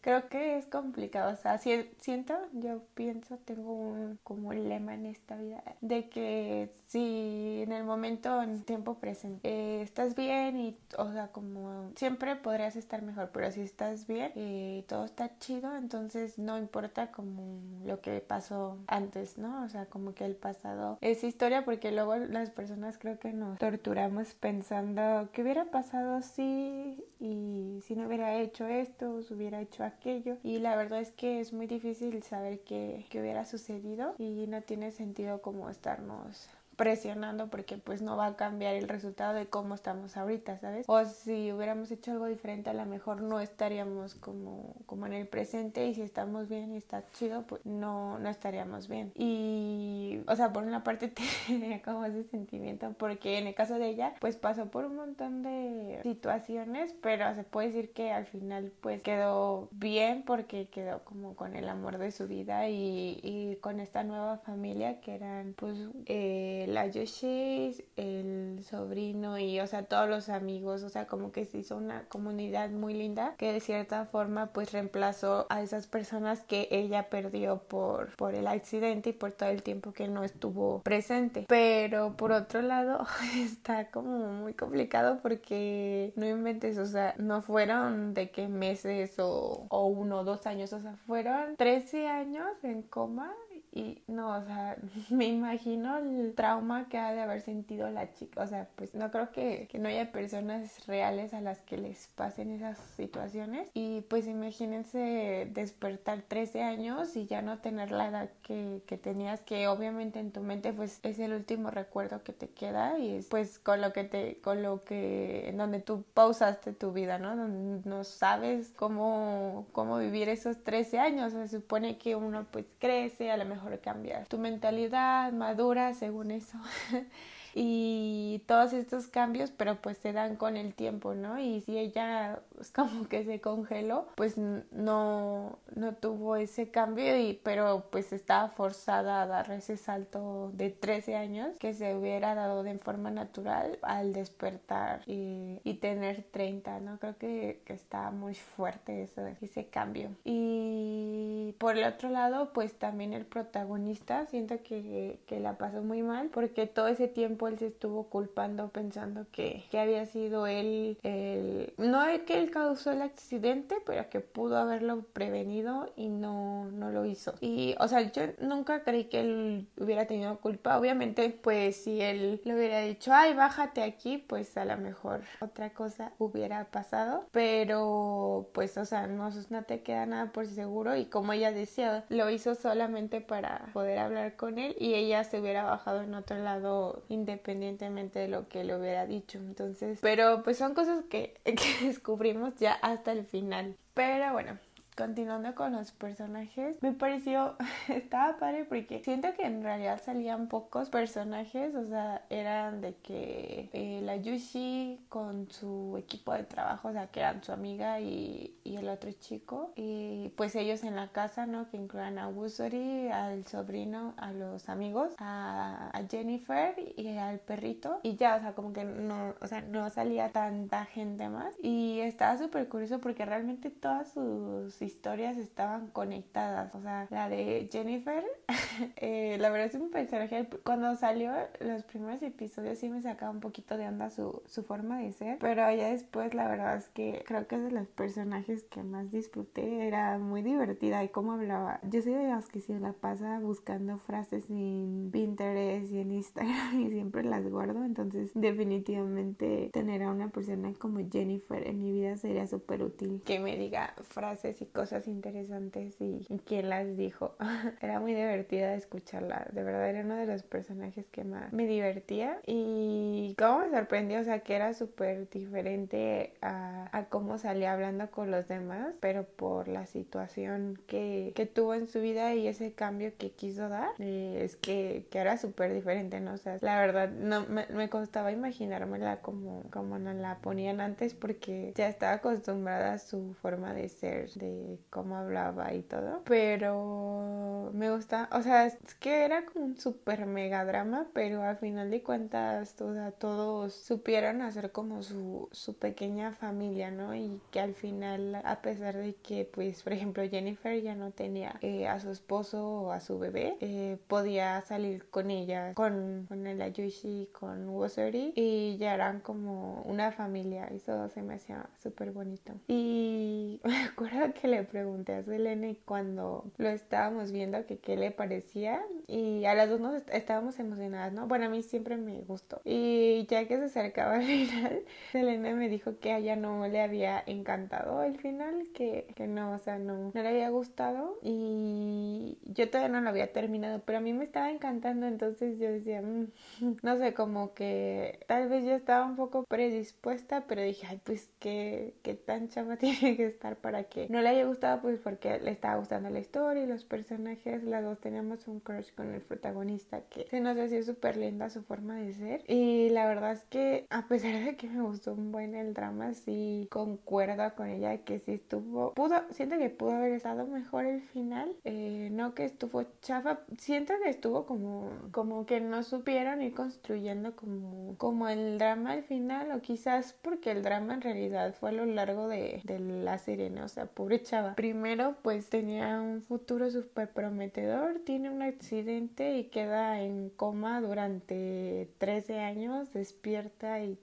creo 0.00 0.28
que 0.28 0.56
es 0.56 0.66
complicado 0.66 1.32
o 1.32 1.36
sea 1.36 1.58
siento 1.58 2.34
yo 2.52 2.82
pienso 2.94 3.36
tengo 3.38 3.72
un 3.72 4.18
como 4.22 4.52
lema 4.52 4.94
en 4.94 5.06
esta 5.06 5.36
vida 5.36 5.62
de 5.80 6.08
que 6.08 6.72
si 6.88 7.60
en 7.62 7.72
el 7.72 7.84
momento, 7.84 8.42
en 8.42 8.62
tiempo 8.62 8.94
presente, 8.94 9.46
eh, 9.46 9.82
estás 9.82 10.14
bien 10.14 10.56
y, 10.58 10.78
o 10.96 11.12
sea, 11.12 11.28
como 11.28 11.92
siempre 11.96 12.34
podrías 12.36 12.76
estar 12.76 13.02
mejor, 13.02 13.30
pero 13.30 13.50
si 13.52 13.60
estás 13.60 14.06
bien 14.06 14.32
y 14.34 14.84
todo 14.88 15.04
está 15.04 15.38
chido, 15.38 15.76
entonces 15.76 16.38
no 16.38 16.58
importa 16.58 17.12
como 17.12 17.60
lo 17.84 18.00
que 18.00 18.20
pasó 18.20 18.78
antes, 18.86 19.36
¿no? 19.36 19.64
O 19.64 19.68
sea, 19.68 19.84
como 19.86 20.14
que 20.14 20.24
el 20.24 20.34
pasado 20.34 20.96
es 21.02 21.22
historia 21.24 21.66
porque 21.66 21.92
luego 21.92 22.16
las 22.16 22.50
personas 22.50 22.96
creo 22.96 23.18
que 23.18 23.34
nos 23.34 23.58
torturamos 23.58 24.32
pensando 24.34 25.28
que 25.32 25.42
hubiera 25.42 25.66
pasado 25.66 26.22
si 26.22 27.04
y 27.20 27.80
si 27.84 27.96
no 27.96 28.06
hubiera 28.06 28.36
hecho 28.36 28.66
esto, 28.66 29.22
si 29.22 29.34
hubiera 29.34 29.47
hecho 29.54 29.84
aquello. 29.84 30.36
Y 30.42 30.58
la 30.58 30.76
verdad 30.76 31.00
es 31.00 31.10
que 31.12 31.40
es 31.40 31.52
muy 31.52 31.66
difícil 31.66 32.22
saber 32.22 32.60
qué, 32.60 33.06
qué 33.10 33.20
hubiera 33.20 33.44
sucedido 33.44 34.14
y 34.18 34.46
no 34.46 34.62
tiene 34.62 34.92
sentido 34.92 35.40
como 35.42 35.70
estarnos 35.70 36.48
presionando 36.78 37.48
porque 37.48 37.76
pues 37.76 38.02
no 38.02 38.16
va 38.16 38.26
a 38.26 38.36
cambiar 38.36 38.76
el 38.76 38.88
resultado 38.88 39.34
de 39.34 39.46
cómo 39.46 39.74
estamos 39.74 40.16
ahorita, 40.16 40.58
¿sabes? 40.58 40.86
O 40.88 41.04
si 41.04 41.52
hubiéramos 41.52 41.90
hecho 41.90 42.12
algo 42.12 42.26
diferente 42.26 42.70
a 42.70 42.72
lo 42.72 42.86
mejor 42.86 43.20
no 43.20 43.40
estaríamos 43.40 44.14
como, 44.14 44.76
como 44.86 45.06
en 45.06 45.12
el 45.12 45.26
presente 45.26 45.88
y 45.88 45.94
si 45.94 46.02
estamos 46.02 46.48
bien 46.48 46.72
y 46.72 46.76
está 46.76 47.02
chido 47.14 47.42
pues 47.42 47.66
no, 47.66 48.20
no 48.20 48.28
estaríamos 48.28 48.86
bien. 48.86 49.10
Y 49.16 50.20
o 50.28 50.36
sea, 50.36 50.52
por 50.52 50.62
una 50.62 50.84
parte 50.84 51.08
tenía 51.48 51.82
como 51.82 52.04
ese 52.04 52.22
sentimiento 52.22 52.94
porque 52.96 53.38
en 53.38 53.48
el 53.48 53.56
caso 53.56 53.76
de 53.76 53.88
ella 53.88 54.14
pues 54.20 54.36
pasó 54.36 54.66
por 54.66 54.84
un 54.84 54.94
montón 54.94 55.42
de 55.42 55.98
situaciones 56.04 56.94
pero 57.02 57.34
se 57.34 57.42
puede 57.42 57.68
decir 57.68 57.92
que 57.92 58.12
al 58.12 58.26
final 58.26 58.70
pues 58.80 59.02
quedó 59.02 59.68
bien 59.72 60.22
porque 60.24 60.68
quedó 60.68 61.00
como 61.02 61.34
con 61.34 61.56
el 61.56 61.68
amor 61.68 61.98
de 61.98 62.12
su 62.12 62.28
vida 62.28 62.68
y, 62.68 63.18
y 63.24 63.56
con 63.56 63.80
esta 63.80 64.04
nueva 64.04 64.38
familia 64.38 65.00
que 65.00 65.16
eran 65.16 65.54
pues 65.56 65.76
eh, 66.06 66.66
la 66.68 66.86
Yoshi, 66.86 67.76
el 67.96 68.64
sobrino 68.64 69.38
y, 69.38 69.60
o 69.60 69.66
sea, 69.66 69.84
todos 69.84 70.08
los 70.08 70.28
amigos, 70.28 70.82
o 70.82 70.88
sea, 70.88 71.06
como 71.06 71.32
que 71.32 71.44
se 71.44 71.58
hizo 71.58 71.76
una 71.76 72.04
comunidad 72.04 72.70
muy 72.70 72.94
linda 72.94 73.34
que 73.36 73.52
de 73.52 73.60
cierta 73.60 74.04
forma 74.06 74.46
pues 74.52 74.72
reemplazó 74.72 75.46
a 75.50 75.62
esas 75.62 75.86
personas 75.86 76.40
que 76.42 76.68
ella 76.70 77.08
perdió 77.08 77.58
por, 77.58 78.14
por 78.16 78.34
el 78.34 78.46
accidente 78.46 79.10
y 79.10 79.12
por 79.12 79.32
todo 79.32 79.48
el 79.50 79.62
tiempo 79.62 79.92
que 79.92 80.08
no 80.08 80.24
estuvo 80.24 80.80
presente. 80.82 81.46
Pero 81.48 82.16
por 82.16 82.32
otro 82.32 82.62
lado 82.62 83.06
está 83.36 83.90
como 83.90 84.32
muy 84.32 84.54
complicado 84.54 85.18
porque 85.22 86.12
no 86.16 86.26
inventes, 86.26 86.78
o 86.78 86.86
sea, 86.86 87.14
no 87.18 87.42
fueron 87.42 88.14
de 88.14 88.30
qué 88.30 88.48
meses 88.48 89.18
o, 89.18 89.66
o 89.68 89.86
uno 89.86 90.20
o 90.20 90.24
dos 90.24 90.46
años, 90.46 90.72
o 90.72 90.80
sea, 90.80 90.94
fueron 91.06 91.56
13 91.56 92.08
años 92.08 92.46
en 92.62 92.82
coma 92.82 93.34
y 93.78 94.02
no, 94.08 94.36
o 94.36 94.42
sea, 94.42 94.76
me 95.10 95.26
imagino 95.26 95.98
el 95.98 96.34
trauma 96.34 96.88
que 96.88 96.98
ha 96.98 97.12
de 97.12 97.20
haber 97.20 97.40
sentido 97.40 97.88
la 97.90 98.12
chica. 98.12 98.42
O 98.42 98.46
sea, 98.46 98.68
pues 98.74 98.92
no 98.94 99.12
creo 99.12 99.30
que, 99.30 99.68
que 99.70 99.78
no 99.78 99.88
haya 99.88 100.10
personas 100.10 100.84
reales 100.86 101.32
a 101.32 101.40
las 101.40 101.60
que 101.60 101.78
les 101.78 102.08
pasen 102.16 102.50
esas 102.50 102.76
situaciones. 102.96 103.70
Y 103.74 104.00
pues 104.02 104.26
imagínense 104.26 105.48
despertar 105.52 106.22
13 106.22 106.62
años 106.62 107.14
y 107.14 107.26
ya 107.26 107.40
no 107.40 107.58
tener 107.58 107.92
la 107.92 108.08
edad 108.08 108.30
que, 108.42 108.82
que 108.86 108.98
tenías, 108.98 109.40
que 109.42 109.68
obviamente 109.68 110.18
en 110.18 110.32
tu 110.32 110.40
mente 110.40 110.72
pues 110.72 110.98
es 111.04 111.20
el 111.20 111.32
último 111.32 111.70
recuerdo 111.70 112.24
que 112.24 112.32
te 112.32 112.48
queda 112.48 112.98
y 112.98 113.14
es 113.14 113.26
pues 113.26 113.60
con 113.60 113.80
lo 113.80 113.92
que 113.92 114.02
te, 114.02 114.40
con 114.40 114.62
lo 114.62 114.82
que, 114.82 115.48
en 115.48 115.56
donde 115.56 115.78
tú 115.80 116.04
pausaste 116.14 116.72
tu 116.72 116.92
vida, 116.92 117.18
¿no? 117.18 117.36
No 117.36 118.02
sabes 118.02 118.72
cómo, 118.74 119.66
cómo 119.70 119.98
vivir 119.98 120.28
esos 120.28 120.64
13 120.64 120.98
años. 120.98 121.32
Se 121.32 121.46
supone 121.48 121.98
que 121.98 122.16
uno 122.16 122.46
pues 122.50 122.66
crece, 122.80 123.30
a 123.30 123.36
lo 123.36 123.44
mejor 123.44 123.67
cambiar 123.76 124.26
tu 124.26 124.38
mentalidad, 124.38 125.32
madura 125.32 125.94
según 125.94 126.30
eso. 126.30 126.58
y 127.54 128.42
todos 128.46 128.72
estos 128.72 129.06
cambios, 129.06 129.50
pero 129.50 129.76
pues 129.76 129.98
se 129.98 130.12
dan 130.12 130.36
con 130.36 130.56
el 130.56 130.74
tiempo, 130.74 131.14
¿no? 131.14 131.38
Y 131.38 131.60
si 131.62 131.78
ella 131.78 132.40
es 132.60 132.70
como 132.70 133.08
que 133.08 133.24
se 133.24 133.40
congeló, 133.40 134.06
pues 134.14 134.36
no, 134.38 135.58
no 135.74 135.94
tuvo 135.94 136.36
ese 136.36 136.70
cambio, 136.70 137.16
y, 137.18 137.40
pero 137.42 137.86
pues 137.90 138.12
estaba 138.12 138.48
forzada 138.48 139.22
a 139.22 139.26
dar 139.26 139.50
ese 139.50 139.76
salto 139.76 140.50
de 140.54 140.70
13 140.70 141.16
años 141.16 141.56
que 141.58 141.74
se 141.74 141.94
hubiera 141.96 142.34
dado 142.34 142.62
de 142.62 142.78
forma 142.78 143.10
natural 143.10 143.78
al 143.82 144.12
despertar 144.12 145.02
y, 145.06 145.60
y 145.64 145.74
tener 145.74 146.24
30, 146.30 146.80
¿no? 146.80 146.98
Creo 146.98 147.16
que, 147.18 147.60
que 147.64 147.72
está 147.72 148.10
muy 148.10 148.34
fuerte 148.34 149.02
eso, 149.02 149.26
ese 149.40 149.66
cambio. 149.66 150.10
Y 150.24 151.54
por 151.58 151.76
el 151.76 151.84
otro 151.84 152.08
lado, 152.08 152.52
pues 152.52 152.74
también 152.74 153.12
el 153.12 153.24
protagonista, 153.24 154.26
siento 154.26 154.62
que, 154.62 155.18
que 155.26 155.40
la 155.40 155.58
pasó 155.58 155.82
muy 155.82 156.02
mal 156.02 156.28
porque 156.28 156.66
todo 156.66 156.88
ese 156.88 157.08
tiempo 157.08 157.47
él 157.48 157.58
se 157.58 157.66
estuvo 157.66 158.04
culpando 158.04 158.68
pensando 158.68 159.26
que, 159.32 159.64
que 159.70 159.78
había 159.78 160.06
sido 160.06 160.46
él 160.46 160.98
el... 161.02 161.74
No 161.78 162.04
es 162.06 162.22
que 162.22 162.38
él 162.38 162.50
causó 162.50 162.92
el 162.92 163.02
accidente, 163.02 163.76
pero 163.84 164.08
que 164.10 164.20
pudo 164.20 164.56
haberlo 164.58 165.02
prevenido 165.12 165.92
y 165.96 166.08
no, 166.08 166.70
no 166.70 166.90
lo 166.90 167.04
hizo. 167.04 167.34
Y, 167.40 167.74
o 167.80 167.88
sea, 167.88 168.00
yo 168.00 168.22
nunca 168.40 168.82
creí 168.84 169.04
que 169.04 169.20
él 169.20 169.68
hubiera 169.78 170.06
tenido 170.06 170.38
culpa. 170.38 170.78
Obviamente, 170.78 171.30
pues 171.30 171.76
si 171.76 172.00
él 172.00 172.40
le 172.44 172.54
hubiera 172.54 172.80
dicho, 172.80 173.12
ay, 173.12 173.34
bájate 173.34 173.82
aquí, 173.82 174.18
pues 174.18 174.56
a 174.56 174.64
lo 174.64 174.76
mejor 174.76 175.22
otra 175.40 175.70
cosa 175.70 176.12
hubiera 176.18 176.64
pasado. 176.66 177.26
Pero, 177.32 178.50
pues, 178.52 178.76
o 178.78 178.84
sea, 178.84 179.06
no, 179.06 179.30
no 179.50 179.62
te 179.64 179.82
queda 179.82 180.06
nada 180.06 180.32
por 180.32 180.46
seguro. 180.46 180.96
Y 180.96 181.06
como 181.06 181.32
ella 181.32 181.52
decía, 181.52 182.04
lo 182.08 182.30
hizo 182.30 182.54
solamente 182.54 183.20
para 183.20 183.66
poder 183.72 183.98
hablar 183.98 184.36
con 184.36 184.58
él 184.58 184.76
y 184.78 184.94
ella 184.94 185.24
se 185.24 185.40
hubiera 185.40 185.64
bajado 185.64 186.02
en 186.02 186.14
otro 186.14 186.38
lado 186.38 187.02
independientemente 187.28 188.18
de 188.18 188.28
lo 188.28 188.48
que 188.48 188.64
le 188.64 188.76
hubiera 188.76 189.06
dicho. 189.06 189.38
Entonces, 189.38 189.98
pero 190.00 190.42
pues 190.42 190.56
son 190.56 190.74
cosas 190.74 191.04
que, 191.10 191.40
que 191.44 191.86
descubrimos 191.86 192.54
ya 192.56 192.72
hasta 192.72 193.12
el 193.12 193.24
final. 193.24 193.76
Pero 193.94 194.32
bueno, 194.32 194.58
continuando 194.98 195.54
con 195.54 195.70
los 195.72 195.92
personajes, 195.92 196.82
me 196.82 196.90
pareció, 196.90 197.54
estaba 197.88 198.36
padre 198.36 198.64
porque 198.64 199.00
siento 199.04 199.28
que 199.34 199.46
en 199.46 199.62
realidad 199.62 200.02
salían 200.04 200.48
pocos 200.48 200.90
personajes, 200.90 201.72
o 201.76 201.84
sea, 201.86 202.24
eran 202.30 202.80
de 202.80 202.96
que 202.96 203.70
eh, 203.72 204.00
la 204.02 204.16
Yushi 204.16 204.98
con 205.08 205.48
su 205.52 205.94
equipo 205.98 206.32
de 206.32 206.42
trabajo, 206.42 206.88
o 206.88 206.92
sea, 206.92 207.06
que 207.06 207.20
eran 207.20 207.44
su 207.44 207.52
amiga 207.52 208.00
y, 208.00 208.56
y 208.64 208.74
el 208.74 208.88
otro 208.88 209.12
chico, 209.12 209.70
y 209.76 210.32
pues 210.36 210.56
ellos 210.56 210.82
en 210.82 210.96
la 210.96 211.12
casa, 211.12 211.46
¿no? 211.46 211.70
Que 211.70 211.76
incluían 211.76 212.18
a 212.18 212.26
Wusori, 212.26 213.08
al 213.08 213.46
sobrino, 213.46 214.14
a 214.16 214.32
los 214.32 214.68
amigos, 214.68 215.12
a, 215.18 215.90
a 215.96 216.02
Jennifer 216.10 216.74
y 216.96 217.16
al 217.18 217.38
perrito, 217.38 218.00
y 218.02 218.16
ya, 218.16 218.34
o 218.34 218.40
sea, 218.40 218.54
como 218.56 218.72
que 218.72 218.82
no, 218.82 219.36
o 219.40 219.46
sea, 219.46 219.60
no 219.60 219.88
salía 219.90 220.32
tanta 220.32 220.86
gente 220.86 221.28
más, 221.28 221.54
y 221.62 222.00
estaba 222.00 222.36
súper 222.36 222.68
curioso 222.68 222.98
porque 222.98 223.24
realmente 223.24 223.70
todas 223.70 224.12
sus 224.12 224.82
historias 224.88 225.36
estaban 225.36 225.88
conectadas. 225.88 226.74
O 226.74 226.80
sea, 226.80 227.06
la 227.10 227.28
de 227.28 227.68
Jennifer, 227.70 228.24
eh, 228.96 229.36
la 229.38 229.50
verdad 229.50 229.66
es 229.66 229.74
un 229.74 229.90
personaje. 229.90 230.48
Cuando 230.64 230.96
salió 230.96 231.32
los 231.60 231.84
primeros 231.84 232.22
episodios, 232.22 232.78
sí 232.78 232.88
me 232.88 233.02
sacaba 233.02 233.30
un 233.30 233.40
poquito 233.40 233.76
de 233.76 233.86
onda 233.86 234.10
su, 234.10 234.42
su 234.46 234.62
forma 234.62 234.98
de 234.98 235.12
ser. 235.12 235.38
Pero 235.40 235.70
ya 235.72 235.90
después, 235.90 236.32
la 236.32 236.48
verdad 236.48 236.76
es 236.76 236.88
que 236.88 237.22
creo 237.26 237.46
que 237.46 237.56
es 237.56 237.62
de 237.64 237.70
los 237.70 237.86
personajes 237.88 238.64
que 238.64 238.82
más 238.82 239.10
disfruté. 239.10 239.86
Era 239.86 240.18
muy 240.18 240.42
divertida 240.42 241.04
y 241.04 241.08
cómo 241.10 241.32
hablaba. 241.32 241.80
Yo 241.82 242.00
soy 242.00 242.14
de 242.14 242.28
las 242.28 242.48
que 242.48 242.60
se 242.60 242.78
la 242.80 242.94
pasa 242.94 243.40
buscando 243.40 243.98
frases 243.98 244.48
en 244.48 245.10
Pinterest 245.12 245.92
y 245.92 245.98
en 245.98 246.12
Instagram 246.12 246.80
y 246.80 246.90
siempre 246.90 247.24
las 247.24 247.46
guardo. 247.48 247.84
Entonces, 247.84 248.30
definitivamente 248.34 249.70
tener 249.72 250.02
a 250.02 250.10
una 250.10 250.28
persona 250.28 250.72
como 250.78 251.00
Jennifer 251.10 251.66
en 251.66 251.82
mi 251.82 251.92
vida 251.92 252.16
sería 252.16 252.46
súper 252.46 252.82
útil. 252.82 253.22
Que 253.24 253.38
me 253.38 253.56
diga 253.56 253.94
frases 254.02 254.60
y 254.62 254.66
cosas 254.78 255.08
interesantes 255.08 255.96
y, 255.98 256.24
quién 256.46 256.68
las 256.68 256.96
dijo. 256.96 257.34
era 257.80 257.98
muy 257.98 258.14
divertida 258.14 258.74
escucharla. 258.74 259.48
De 259.50 259.64
verdad 259.64 259.88
era 259.88 260.02
uno 260.02 260.14
de 260.14 260.24
los 260.24 260.44
personajes 260.44 261.04
que 261.10 261.24
más 261.24 261.52
me 261.52 261.66
divertía 261.66 262.38
y 262.46 263.34
cómo 263.36 263.58
me 263.58 263.70
sorprendió, 263.70 264.20
o 264.20 264.22
sea, 264.22 264.38
que 264.38 264.54
era 264.54 264.74
súper 264.74 265.28
diferente 265.30 266.34
a, 266.42 266.96
a, 266.96 267.06
cómo 267.06 267.38
salía 267.38 267.72
hablando 267.72 268.08
con 268.12 268.30
los 268.30 268.46
demás, 268.46 268.94
pero 269.00 269.24
por 269.24 269.66
la 269.66 269.84
situación 269.86 270.80
que, 270.86 271.32
que 271.34 271.46
tuvo 271.46 271.74
en 271.74 271.88
su 271.88 272.00
vida 272.00 272.32
y 272.36 272.46
ese 272.46 272.72
cambio 272.72 273.10
que 273.18 273.32
quiso 273.32 273.68
dar, 273.68 273.90
eh, 273.98 274.42
es 274.44 274.54
que, 274.54 275.06
que 275.10 275.18
era 275.18 275.38
súper 275.38 275.74
diferente, 275.74 276.20
¿no? 276.20 276.34
O 276.34 276.38
sea, 276.38 276.56
la 276.60 276.78
verdad 276.78 277.10
no 277.10 277.46
me, 277.46 277.66
me 277.66 277.88
costaba 277.88 278.30
imaginármela 278.30 279.22
como, 279.22 279.64
como 279.72 279.98
nos 279.98 280.14
la 280.14 280.38
ponían 280.38 280.80
antes 280.80 281.14
porque 281.14 281.72
ya 281.74 281.88
estaba 281.88 282.12
acostumbrada 282.12 282.92
a 282.92 282.98
su 282.98 283.34
forma 283.42 283.74
de 283.74 283.88
ser, 283.88 284.30
de 284.34 284.67
cómo 284.90 285.16
hablaba 285.16 285.72
y 285.74 285.82
todo. 285.82 286.22
Pero 286.24 287.70
me 287.72 287.90
gusta, 287.90 288.28
o 288.32 288.42
sea, 288.42 288.66
es 288.66 288.94
que 288.94 289.24
era 289.24 289.44
como 289.44 289.64
un 289.66 289.76
super 289.76 290.26
mega 290.26 290.64
drama, 290.64 291.06
pero 291.12 291.42
al 291.42 291.56
final 291.56 291.90
de 291.90 292.02
cuentas, 292.02 292.74
todos 293.18 293.72
supieron 293.72 294.42
hacer 294.42 294.72
como 294.72 295.02
su, 295.02 295.48
su 295.52 295.76
pequeña 295.76 296.32
familia, 296.32 296.90
¿no? 296.90 297.14
Y 297.14 297.40
que 297.50 297.60
al 297.60 297.74
final, 297.74 298.40
a 298.44 298.62
pesar 298.62 298.96
de 298.96 299.14
que, 299.14 299.44
pues, 299.44 299.82
por 299.82 299.92
ejemplo, 299.92 300.22
Jennifer 300.28 300.80
ya 300.80 300.94
no 300.94 301.10
tenía 301.10 301.56
eh, 301.60 301.86
a 301.88 302.00
su 302.00 302.10
esposo 302.10 302.82
o 302.82 302.92
a 302.92 303.00
su 303.00 303.18
bebé, 303.18 303.56
eh, 303.60 303.98
podía 304.08 304.60
salir 304.62 305.08
con 305.10 305.30
ella, 305.30 305.74
con, 305.74 306.26
con 306.28 306.46
el 306.46 306.60
Ayushi, 306.62 307.28
con 307.32 307.68
Wosori, 307.68 308.32
y 308.34 308.76
ya 308.78 308.94
eran 308.94 309.20
como 309.20 309.82
una 309.82 310.12
familia. 310.12 310.66
Eso 310.66 311.08
se 311.08 311.22
me 311.22 311.34
hacía 311.34 311.68
súper 311.82 312.12
bonito. 312.12 312.52
Y 312.66 313.60
me 313.64 313.84
acuerdo 313.84 314.32
que 314.34 314.47
le 314.48 314.62
pregunté 314.64 315.14
a 315.14 315.22
Selene 315.22 315.78
cuando 315.84 316.44
lo 316.56 316.68
estábamos 316.68 317.32
viendo 317.32 317.64
que 317.66 317.78
qué 317.78 317.96
le 317.96 318.10
parecía 318.10 318.82
y 319.06 319.44
a 319.44 319.54
las 319.54 319.70
dos 319.70 319.80
nos 319.80 320.02
estábamos 320.12 320.58
emocionadas, 320.58 321.12
¿no? 321.12 321.26
Bueno, 321.26 321.46
a 321.46 321.48
mí 321.48 321.62
siempre 321.62 321.96
me 321.96 322.20
gustó. 322.22 322.60
Y 322.64 323.26
ya 323.28 323.46
que 323.46 323.56
se 323.56 323.64
acercaba 323.64 324.16
al 324.16 324.22
final, 324.24 324.82
Selene 325.12 325.54
me 325.54 325.68
dijo 325.68 325.98
que 325.98 326.12
a 326.12 326.18
ella 326.18 326.36
no 326.36 326.66
le 326.68 326.80
había 326.80 327.22
encantado 327.26 328.02
el 328.02 328.18
final, 328.18 328.68
que, 328.74 329.06
que 329.14 329.26
no, 329.26 329.52
o 329.52 329.58
sea, 329.58 329.78
no, 329.78 330.10
no 330.12 330.22
le 330.22 330.28
había 330.28 330.50
gustado 330.50 331.18
y 331.22 332.38
yo 332.44 332.68
todavía 332.70 332.88
no 332.88 333.00
lo 333.00 333.10
había 333.10 333.32
terminado, 333.32 333.82
pero 333.84 333.98
a 333.98 334.00
mí 334.00 334.12
me 334.12 334.24
estaba 334.24 334.50
encantando, 334.50 335.06
entonces 335.06 335.58
yo 335.58 335.70
decía, 335.70 336.02
mm, 336.02 336.26
no 336.82 336.98
sé, 336.98 337.14
como 337.14 337.54
que 337.54 338.20
tal 338.26 338.48
vez 338.48 338.64
yo 338.64 338.72
estaba 338.72 339.04
un 339.06 339.16
poco 339.16 339.44
predispuesta, 339.44 340.44
pero 340.46 340.62
dije, 340.62 340.86
ay, 340.88 341.00
pues 341.04 341.30
qué, 341.38 341.94
qué 342.02 342.14
tan 342.14 342.48
chama 342.48 342.76
tiene 342.78 343.16
que 343.16 343.26
estar 343.26 343.56
para 343.56 343.84
que 343.84 344.08
no 344.08 344.20
le 344.20 344.28
haya 344.28 344.37
gustado 344.46 344.80
pues 344.80 344.98
porque 344.98 345.38
le 345.38 345.50
estaba 345.50 345.76
gustando 345.76 346.10
la 346.10 346.18
historia 346.18 346.64
y 346.64 346.66
los 346.66 346.84
personajes, 346.84 347.64
las 347.64 347.82
dos 347.82 347.98
teníamos 347.98 348.48
un 348.48 348.60
crush 348.60 348.92
con 348.94 349.12
el 349.12 349.20
protagonista 349.20 350.00
que 350.02 350.26
se 350.30 350.40
nos 350.40 350.58
hacía 350.58 350.82
súper 350.82 351.16
linda 351.16 351.50
su 351.50 351.62
forma 351.62 351.96
de 351.96 352.14
ser 352.14 352.44
y 352.46 352.90
la 352.90 353.06
verdad 353.06 353.32
es 353.32 353.42
que 353.44 353.86
a 353.90 354.06
pesar 354.06 354.44
de 354.44 354.56
que 354.56 354.68
me 354.68 354.82
gustó 354.82 355.14
un 355.14 355.32
buen 355.32 355.54
el 355.54 355.74
drama 355.74 356.14
sí 356.14 356.68
concuerdo 356.70 357.54
con 357.54 357.68
ella 357.68 357.98
que 357.98 358.18
sí 358.18 358.32
estuvo, 358.32 358.94
pudo, 358.94 359.22
siento 359.30 359.58
que 359.58 359.70
pudo 359.70 359.92
haber 359.92 360.12
estado 360.12 360.46
mejor 360.46 360.84
el 360.84 361.00
final, 361.02 361.54
eh, 361.64 362.08
no 362.12 362.34
que 362.34 362.44
estuvo 362.44 362.84
chafa, 363.00 363.40
siento 363.58 363.94
que 364.02 364.10
estuvo 364.10 364.46
como, 364.46 364.90
como 365.12 365.46
que 365.46 365.60
no 365.60 365.82
supieron 365.82 366.42
ir 366.42 366.54
construyendo 366.54 367.34
como, 367.36 367.96
como 367.96 368.28
el 368.28 368.58
drama 368.58 368.92
al 368.92 369.02
final 369.02 369.52
o 369.52 369.60
quizás 369.60 370.14
porque 370.22 370.50
el 370.50 370.62
drama 370.62 370.94
en 370.94 371.02
realidad 371.02 371.54
fue 371.54 371.70
a 371.70 371.72
lo 371.72 371.86
largo 371.86 372.28
de, 372.28 372.60
de 372.64 372.78
la 372.78 373.18
serie, 373.18 373.50
¿no? 373.50 373.64
O 373.64 373.68
sea, 373.68 373.86
pobre 373.86 374.16
primero 374.56 375.16
pues 375.22 375.48
tenía 375.48 376.00
un 376.00 376.22
futuro 376.22 376.70
súper 376.70 377.12
prometedor, 377.12 378.00
tiene 378.04 378.30
un 378.30 378.42
accidente 378.42 379.38
y 379.38 379.44
queda 379.44 380.00
en 380.00 380.30
coma 380.30 380.80
durante 380.80 381.90
13 381.98 382.40
años, 382.40 382.92
despierta 382.92 383.80
y 383.80 383.98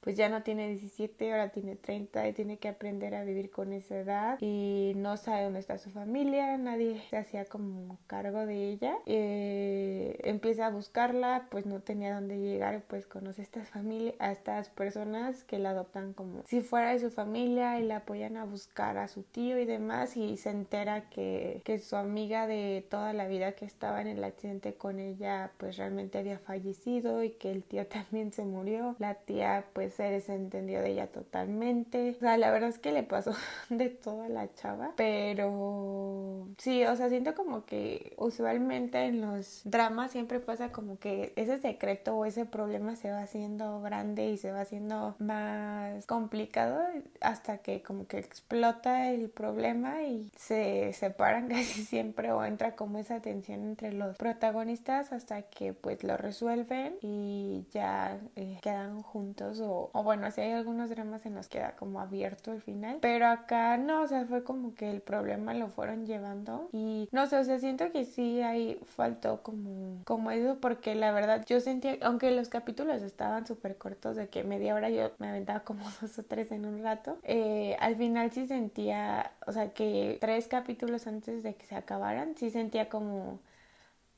pues 0.00 0.16
ya 0.16 0.28
no 0.28 0.42
tiene 0.42 0.68
17, 0.68 1.32
ahora 1.32 1.50
tiene 1.50 1.76
30 1.76 2.28
y 2.28 2.32
tiene 2.32 2.58
que 2.58 2.68
aprender 2.68 3.14
a 3.14 3.24
vivir 3.24 3.50
con 3.50 3.72
esa 3.72 3.98
edad 3.98 4.38
y 4.40 4.92
no 4.96 5.16
sabe 5.16 5.44
dónde 5.44 5.58
está 5.58 5.78
su 5.78 5.90
familia, 5.90 6.56
nadie 6.56 7.02
se 7.10 7.16
hacía 7.16 7.44
como 7.44 7.98
cargo 8.06 8.46
de 8.46 8.70
ella. 8.70 8.96
Eh, 9.06 10.18
empieza 10.24 10.66
a 10.66 10.70
buscarla, 10.70 11.46
pues 11.50 11.66
no 11.66 11.80
tenía 11.80 12.14
dónde 12.14 12.38
llegar, 12.38 12.82
pues 12.88 13.06
conoce 13.06 13.42
a 13.42 13.44
estas 13.44 13.68
familias, 13.68 14.14
a 14.18 14.32
estas 14.32 14.68
personas 14.68 15.44
que 15.44 15.58
la 15.58 15.70
adoptan 15.70 16.12
como 16.12 16.42
si 16.46 16.60
fuera 16.60 16.92
de 16.92 17.00
su 17.00 17.10
familia 17.10 17.80
y 17.80 17.84
la 17.84 17.98
apoyan 17.98 18.36
a 18.36 18.44
buscar 18.44 18.98
a 18.98 19.08
su 19.08 19.22
tío 19.22 19.58
y 19.58 19.64
demás 19.64 20.16
y 20.16 20.36
se 20.36 20.50
entera 20.50 21.08
que, 21.10 21.60
que 21.64 21.78
su 21.78 21.96
amiga 21.96 22.46
de 22.46 22.86
toda 22.88 23.12
la 23.12 23.26
vida 23.26 23.52
que 23.52 23.64
estaba 23.64 24.00
en 24.00 24.06
el 24.06 24.22
accidente 24.24 24.74
con 24.74 24.98
ella 25.00 25.52
pues 25.58 25.76
realmente 25.76 26.18
había 26.18 26.38
fallecido 26.38 27.22
y 27.24 27.30
que 27.30 27.50
el 27.50 27.64
tío 27.64 27.86
también 27.88 28.32
se 28.32 28.44
murió. 28.44 28.96
La 28.98 29.14
tía 29.14 29.64
pues 29.72 29.87
se 29.90 30.04
desentendió 30.04 30.80
de 30.80 30.90
ella 30.90 31.06
totalmente. 31.08 32.10
O 32.16 32.20
sea, 32.20 32.36
la 32.36 32.50
verdad 32.50 32.68
es 32.70 32.78
que 32.78 32.92
le 32.92 33.02
pasó 33.02 33.32
de 33.70 33.88
todo 33.88 34.22
a 34.22 34.28
la 34.28 34.52
chava, 34.54 34.92
pero 34.96 36.46
sí, 36.58 36.84
o 36.84 36.96
sea, 36.96 37.08
siento 37.08 37.34
como 37.34 37.64
que 37.64 38.14
usualmente 38.16 39.06
en 39.06 39.20
los 39.20 39.62
dramas 39.64 40.12
siempre 40.12 40.40
pasa 40.40 40.72
como 40.72 40.98
que 40.98 41.32
ese 41.36 41.58
secreto 41.58 42.16
o 42.16 42.24
ese 42.24 42.44
problema 42.46 42.96
se 42.96 43.10
va 43.10 43.22
haciendo 43.22 43.80
grande 43.80 44.30
y 44.30 44.36
se 44.36 44.50
va 44.50 44.60
haciendo 44.60 45.14
más 45.18 46.06
complicado 46.06 46.80
hasta 47.20 47.58
que 47.58 47.82
como 47.82 48.06
que 48.06 48.18
explota 48.18 49.10
el 49.10 49.30
problema 49.30 50.02
y 50.02 50.30
se 50.36 50.92
separan 50.92 51.48
casi 51.48 51.84
siempre 51.84 52.32
o 52.32 52.44
entra 52.44 52.76
como 52.76 52.98
esa 52.98 53.20
tensión 53.20 53.62
entre 53.62 53.92
los 53.92 54.16
protagonistas 54.16 55.12
hasta 55.12 55.42
que 55.42 55.72
pues 55.72 56.02
lo 56.04 56.16
resuelven 56.16 56.96
y 57.02 57.66
ya 57.72 58.18
eh, 58.36 58.58
quedan 58.62 59.02
juntos 59.02 59.60
o, 59.60 59.77
o 59.92 60.02
bueno, 60.02 60.30
si 60.30 60.40
hay 60.40 60.52
algunos 60.52 60.90
dramas 60.90 61.26
en 61.26 61.34
los 61.34 61.48
que 61.48 61.58
queda 61.58 61.76
como 61.76 62.00
abierto 62.00 62.52
el 62.52 62.62
final, 62.62 62.98
pero 63.00 63.26
acá 63.26 63.76
no, 63.76 64.02
o 64.02 64.06
sea, 64.06 64.24
fue 64.26 64.44
como 64.44 64.74
que 64.74 64.90
el 64.90 65.00
problema 65.00 65.54
lo 65.54 65.68
fueron 65.68 66.06
llevando 66.06 66.68
y 66.72 67.08
no 67.10 67.26
sé, 67.26 67.36
o 67.38 67.44
sea, 67.44 67.58
siento 67.58 67.90
que 67.90 68.04
sí 68.04 68.40
ahí 68.42 68.78
faltó 68.84 69.42
como, 69.42 70.02
como 70.04 70.30
eso 70.30 70.58
porque 70.60 70.94
la 70.94 71.12
verdad 71.12 71.44
yo 71.46 71.60
sentía, 71.60 71.96
aunque 72.02 72.30
los 72.30 72.48
capítulos 72.48 73.02
estaban 73.02 73.46
súper 73.46 73.76
cortos 73.76 74.16
de 74.16 74.28
que 74.28 74.44
media 74.44 74.74
hora 74.74 74.90
yo 74.90 75.10
me 75.18 75.28
aventaba 75.28 75.60
como 75.60 75.84
dos 76.00 76.18
o 76.18 76.22
tres 76.22 76.52
en 76.52 76.64
un 76.64 76.82
rato, 76.82 77.18
eh, 77.24 77.76
al 77.80 77.96
final 77.96 78.30
sí 78.30 78.46
sentía, 78.46 79.32
o 79.46 79.52
sea, 79.52 79.72
que 79.72 80.18
tres 80.20 80.48
capítulos 80.48 81.06
antes 81.06 81.42
de 81.42 81.54
que 81.54 81.66
se 81.66 81.74
acabaran, 81.74 82.36
sí 82.36 82.50
sentía 82.50 82.88
como 82.88 83.40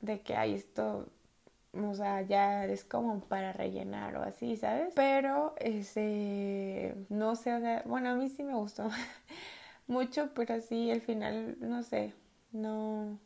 de 0.01 0.21
que 0.21 0.35
hay 0.35 0.53
esto 0.53 1.07
o 1.73 1.93
sea, 1.95 2.21
ya 2.21 2.65
es 2.65 2.83
como 2.83 3.21
para 3.21 3.53
rellenar 3.53 4.15
o 4.17 4.23
así, 4.23 4.57
¿sabes? 4.57 4.93
Pero, 4.95 5.55
este, 5.59 6.95
no 7.09 7.35
sé, 7.35 7.53
o 7.53 7.59
sea, 7.59 7.83
bueno, 7.85 8.09
a 8.11 8.15
mí 8.15 8.29
sí 8.29 8.43
me 8.43 8.53
gustó 8.55 8.89
mucho, 9.87 10.31
pero 10.33 10.59
sí, 10.61 10.91
al 10.91 11.01
final, 11.01 11.57
no 11.61 11.83
sé, 11.83 12.13
no, 12.51 13.19